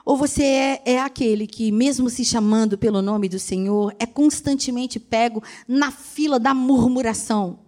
Ou 0.04 0.17
você 0.17 0.43
é, 0.43 0.82
é, 0.86 1.00
aquele 1.00 1.45
que, 1.45 1.71
mesmo 1.71 2.10
se 2.10 2.26
chamando 2.26 2.78
pelo 2.78 3.02
nome 3.02 3.30
do 3.30 3.38
Senhor, 3.38 3.95
é 4.00 4.06
constantemente 4.06 5.00
pego 5.00 5.43
na 5.67 5.91
fila 5.91 6.39
da 6.39 6.54
murmuração? 6.54 7.60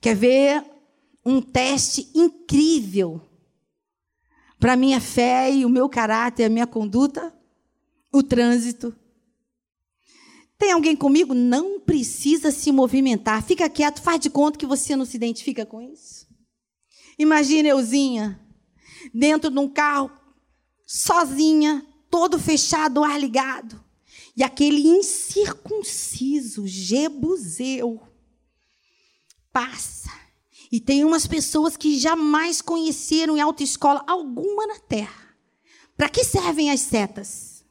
Quer 0.00 0.16
ver 0.16 0.64
um 1.24 1.40
teste 1.40 2.08
incrível 2.14 3.20
para 4.58 4.72
a 4.72 4.76
minha 4.76 5.00
fé 5.00 5.52
e 5.52 5.64
o 5.64 5.68
meu 5.68 5.88
caráter, 5.88 6.44
a 6.44 6.48
minha 6.48 6.66
conduta? 6.66 7.32
O 8.10 8.22
trânsito. 8.22 8.94
Tem 10.56 10.72
alguém 10.72 10.96
comigo? 10.96 11.34
Não 11.34 11.80
precisa 11.80 12.50
se 12.50 12.72
movimentar. 12.72 13.42
Fica 13.42 13.68
quieto, 13.68 14.00
faz 14.00 14.20
de 14.20 14.30
conta 14.30 14.58
que 14.58 14.66
você 14.66 14.96
não 14.96 15.04
se 15.04 15.16
identifica 15.16 15.66
com 15.66 15.82
isso. 15.82 16.23
Imagina 17.18 17.68
euzinha 17.68 18.40
dentro 19.12 19.50
de 19.50 19.58
um 19.58 19.68
carro 19.68 20.10
sozinha, 20.86 21.84
todo 22.10 22.38
fechado, 22.38 23.02
ar 23.02 23.18
ligado. 23.18 23.82
E 24.36 24.42
aquele 24.42 24.86
incircunciso 24.86 26.66
Jebuseu 26.66 28.02
passa 29.52 30.10
E 30.72 30.80
tem 30.80 31.04
umas 31.04 31.24
pessoas 31.24 31.76
que 31.76 31.96
jamais 31.96 32.60
conheceram 32.60 33.36
em 33.36 33.40
autoescola 33.40 34.02
alguma 34.08 34.66
na 34.66 34.78
Terra. 34.80 35.36
Para 35.96 36.08
que 36.08 36.24
servem 36.24 36.72
as 36.72 36.80
setas? 36.80 37.64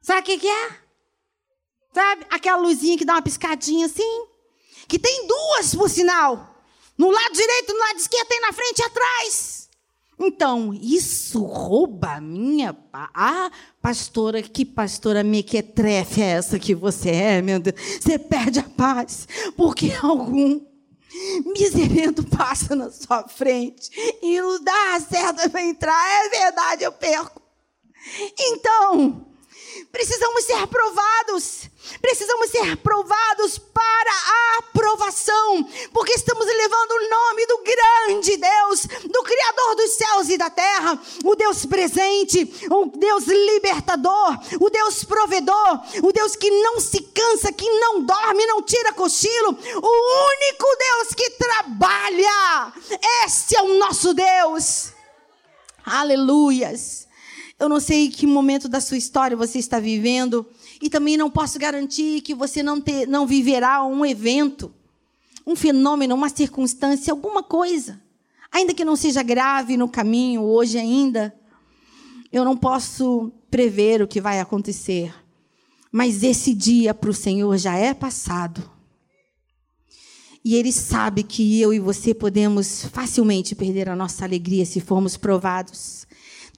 Sabe 0.00 0.20
o 0.20 0.38
que, 0.38 0.48
é? 0.48 0.80
Sabe? 1.92 2.26
Aquela 2.30 2.58
luzinha 2.58 2.96
que 2.96 3.04
dá 3.04 3.14
uma 3.14 3.22
piscadinha 3.22 3.86
assim. 3.86 4.26
Que 4.86 4.98
tem 4.98 5.26
duas, 5.26 5.74
por 5.74 5.90
sinal. 5.90 6.57
No 6.98 7.10
lado 7.10 7.32
direito, 7.32 7.72
no 7.72 7.78
lado 7.78 7.96
esquerdo, 7.96 8.28
tem 8.28 8.40
na 8.40 8.52
frente 8.52 8.80
e 8.80 8.84
atrás. 8.84 9.68
Então, 10.20 10.74
isso 10.74 11.44
rouba 11.44 12.14
a 12.14 12.20
minha. 12.20 12.76
Ah, 12.92 13.50
pastora, 13.80 14.42
que 14.42 14.64
pastora 14.64 15.22
mequetrefe 15.22 16.20
é 16.20 16.30
essa 16.30 16.58
que 16.58 16.74
você 16.74 17.10
é, 17.10 17.40
meu 17.40 17.60
Deus? 17.60 17.76
Você 18.00 18.18
perde 18.18 18.58
a 18.58 18.64
paz, 18.64 19.28
porque 19.56 19.92
algum 20.02 20.60
miserento 21.46 22.24
passa 22.24 22.74
na 22.74 22.90
sua 22.90 23.28
frente 23.28 23.90
e 24.20 24.40
não 24.40 24.62
dá 24.62 24.96
a 24.96 25.00
certa 25.00 25.48
para 25.48 25.62
entrar. 25.62 26.26
É 26.26 26.28
verdade, 26.28 26.82
eu 26.82 26.92
perco. 26.92 27.40
Então, 28.38 29.26
precisamos 29.90 30.44
ser 30.44 30.54
aprovados. 30.54 31.68
Precisamos 32.00 32.50
ser 32.50 32.76
provados 32.78 33.58
para 33.58 34.10
a 34.10 34.58
aprovação, 34.58 35.64
porque 35.92 36.12
estamos 36.12 36.44
levando 36.44 36.90
o 36.90 37.08
nome 37.08 37.46
do 37.46 37.58
grande 37.58 38.36
Deus, 38.36 38.86
do 39.10 39.22
Criador 39.22 39.76
dos 39.76 39.90
céus 39.92 40.28
e 40.28 40.36
da 40.36 40.50
terra, 40.50 41.00
o 41.24 41.34
Deus 41.34 41.64
presente, 41.64 42.52
o 42.70 42.86
Deus 42.86 43.24
libertador, 43.24 44.38
o 44.60 44.68
Deus 44.68 45.02
provedor, 45.04 45.80
o 46.02 46.12
Deus 46.12 46.36
que 46.36 46.50
não 46.50 46.78
se 46.78 47.00
cansa, 47.00 47.52
que 47.52 47.68
não 47.78 48.02
dorme, 48.02 48.46
não 48.46 48.62
tira 48.62 48.92
cochilo, 48.92 49.50
o 49.50 50.28
único 50.28 50.76
Deus 50.78 51.14
que 51.16 51.30
trabalha. 51.30 52.72
Este 53.24 53.56
é 53.56 53.62
o 53.62 53.78
nosso 53.78 54.12
Deus. 54.12 54.92
Aleluias. 55.84 57.07
Eu 57.58 57.68
não 57.68 57.80
sei 57.80 58.08
que 58.08 58.26
momento 58.26 58.68
da 58.68 58.80
sua 58.80 58.96
história 58.96 59.36
você 59.36 59.58
está 59.58 59.80
vivendo 59.80 60.46
e 60.80 60.88
também 60.88 61.16
não 61.16 61.28
posso 61.28 61.58
garantir 61.58 62.20
que 62.20 62.34
você 62.34 62.62
não, 62.62 62.80
ter, 62.80 63.06
não 63.08 63.26
viverá 63.26 63.84
um 63.84 64.06
evento, 64.06 64.72
um 65.44 65.56
fenômeno, 65.56 66.14
uma 66.14 66.28
circunstância, 66.28 67.12
alguma 67.12 67.42
coisa. 67.42 68.00
Ainda 68.52 68.72
que 68.72 68.84
não 68.84 68.94
seja 68.94 69.22
grave 69.22 69.76
no 69.76 69.88
caminho, 69.88 70.42
hoje 70.42 70.78
ainda, 70.78 71.34
eu 72.32 72.44
não 72.44 72.56
posso 72.56 73.32
prever 73.50 74.02
o 74.02 74.08
que 74.08 74.20
vai 74.20 74.38
acontecer. 74.38 75.12
Mas 75.90 76.22
esse 76.22 76.54
dia 76.54 76.94
para 76.94 77.10
o 77.10 77.14
Senhor 77.14 77.56
já 77.56 77.76
é 77.76 77.92
passado. 77.92 78.70
E 80.44 80.54
Ele 80.54 80.72
sabe 80.72 81.22
que 81.22 81.60
eu 81.60 81.74
e 81.74 81.80
você 81.80 82.14
podemos 82.14 82.84
facilmente 82.84 83.54
perder 83.54 83.88
a 83.88 83.96
nossa 83.96 84.24
alegria 84.24 84.64
se 84.64 84.80
formos 84.80 85.16
provados. 85.16 86.06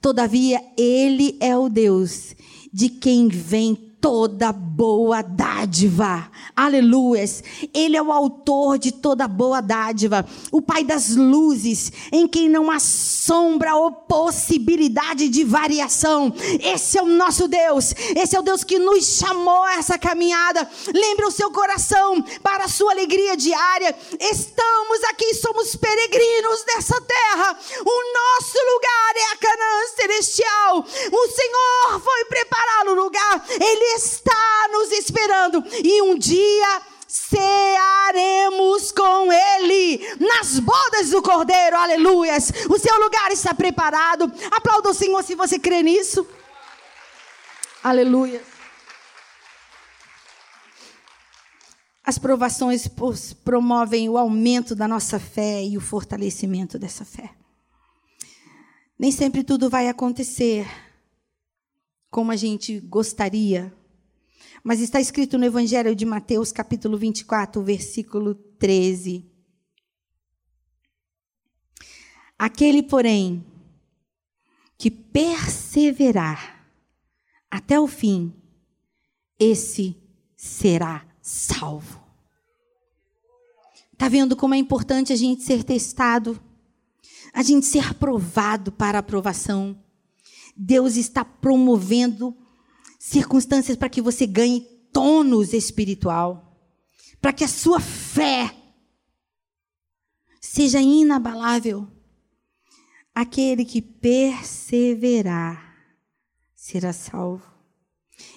Todavia, 0.01 0.59
Ele 0.75 1.37
é 1.39 1.55
o 1.55 1.69
Deus 1.69 2.35
de 2.73 2.89
quem 2.89 3.27
vem 3.27 3.90
toda 4.01 4.51
boa 4.51 5.21
dádiva. 5.21 6.29
Aleluias. 6.55 7.43
Ele 7.71 7.95
é 7.95 8.01
o 8.01 8.11
autor 8.11 8.79
de 8.79 8.91
toda 8.91 9.27
boa 9.27 9.61
dádiva, 9.61 10.25
o 10.51 10.59
Pai 10.61 10.83
das 10.83 11.15
luzes, 11.15 11.91
em 12.11 12.27
quem 12.27 12.49
não 12.49 12.71
há 12.71 12.79
sombra 12.79 13.75
ou 13.75 13.91
possibilidade 13.91 15.29
de 15.29 15.43
variação. 15.43 16.33
Esse 16.59 16.97
é 16.97 17.03
o 17.03 17.05
nosso 17.05 17.47
Deus. 17.47 17.93
Esse 18.15 18.35
é 18.35 18.39
o 18.39 18.43
Deus 18.43 18.63
que 18.63 18.79
nos 18.79 19.05
chamou 19.05 19.63
a 19.65 19.75
essa 19.75 19.99
caminhada. 19.99 20.67
Lembre 20.93 21.25
o 21.25 21.31
seu 21.31 21.51
coração 21.51 22.21
para 22.41 22.65
a 22.65 22.69
sua 22.69 22.91
alegria 22.91 23.37
diária. 23.37 23.95
Estamos 24.19 25.03
aqui, 25.11 25.35
somos 25.35 25.75
peregrinos 25.75 26.63
dessa 26.63 26.99
terra. 27.01 27.57
O 27.85 28.13
nosso 28.13 28.57
lugar 28.73 29.15
é 29.15 29.33
a 29.33 29.37
Canaã 29.37 29.87
celestial. 29.95 30.85
O 31.11 31.27
Senhor 31.27 32.01
foi 32.01 32.25
preparar 32.25 32.87
o 32.87 32.95
lugar. 32.95 33.45
Ele 33.49 33.90
está 33.95 34.67
nos 34.71 34.91
esperando 34.91 35.63
e 35.83 36.01
um 36.01 36.17
dia 36.17 36.81
cearemos 37.07 38.91
com 38.91 39.31
Ele 39.31 39.99
nas 40.17 40.59
bodas 40.59 41.09
do 41.09 41.21
Cordeiro, 41.21 41.75
aleluias. 41.75 42.51
O 42.69 42.79
seu 42.79 42.97
lugar 42.99 43.31
está 43.31 43.53
preparado. 43.53 44.31
Aplauda 44.49 44.89
o 44.89 44.93
Senhor 44.93 45.21
se 45.23 45.35
você 45.35 45.59
crê 45.59 45.83
nisso. 45.83 46.25
Aleluia. 47.83 48.41
As 52.03 52.17
provações 52.17 52.89
promovem 53.43 54.09
o 54.09 54.17
aumento 54.17 54.73
da 54.73 54.87
nossa 54.87 55.19
fé 55.19 55.63
e 55.63 55.77
o 55.77 55.81
fortalecimento 55.81 56.79
dessa 56.79 57.03
fé. 57.03 57.31
Nem 58.97 59.11
sempre 59.11 59.43
tudo 59.43 59.69
vai 59.69 59.87
acontecer 59.87 60.67
como 62.09 62.31
a 62.31 62.35
gente 62.35 62.79
gostaria 62.79 63.73
mas 64.63 64.79
está 64.79 65.01
escrito 65.01 65.37
no 65.37 65.45
Evangelho 65.45 65.95
de 65.95 66.05
Mateus, 66.05 66.51
capítulo 66.51 66.97
24, 66.97 67.61
versículo 67.63 68.35
13. 68.35 69.25
Aquele, 72.37 72.83
porém, 72.83 73.45
que 74.77 74.89
perseverar 74.89 76.67
até 77.49 77.79
o 77.79 77.87
fim, 77.87 78.33
esse 79.37 79.95
será 80.35 81.05
salvo. 81.21 82.01
Está 83.93 84.09
vendo 84.09 84.35
como 84.35 84.55
é 84.55 84.57
importante 84.57 85.13
a 85.13 85.15
gente 85.15 85.43
ser 85.43 85.63
testado, 85.63 86.41
a 87.33 87.43
gente 87.43 87.65
ser 87.65 87.87
aprovado 87.87 88.71
para 88.71 88.97
aprovação. 88.97 89.79
Deus 90.55 90.95
está 90.95 91.23
promovendo 91.23 92.35
circunstâncias 93.01 93.75
para 93.75 93.89
que 93.89 93.99
você 93.99 94.27
ganhe 94.27 94.61
tônus 94.93 95.53
espiritual, 95.53 96.55
para 97.19 97.33
que 97.33 97.43
a 97.43 97.47
sua 97.47 97.79
fé 97.79 98.55
seja 100.39 100.79
inabalável. 100.79 101.87
Aquele 103.13 103.65
que 103.65 103.81
perseverar 103.81 105.75
será 106.55 106.93
salvo. 106.93 107.51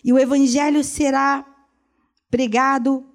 E 0.02 0.10
o 0.14 0.18
evangelho 0.18 0.82
será 0.82 1.46
pregado 2.30 3.06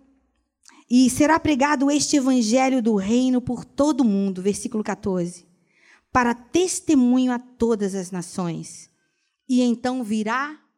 e 0.88 1.10
será 1.10 1.40
pregado 1.40 1.90
este 1.90 2.16
evangelho 2.18 2.80
do 2.80 2.96
reino 2.96 3.42
por 3.42 3.66
todo 3.66 4.02
o 4.02 4.06
mundo, 4.06 4.40
versículo 4.42 4.84
14, 4.84 5.48
para 6.12 6.36
testemunho 6.36 7.32
a 7.32 7.40
todas 7.40 7.96
as 7.96 8.12
nações. 8.12 8.88
E 9.48 9.62
então 9.64 10.04
virá 10.04 10.69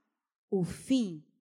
o 0.52 0.64
fim 0.64 1.24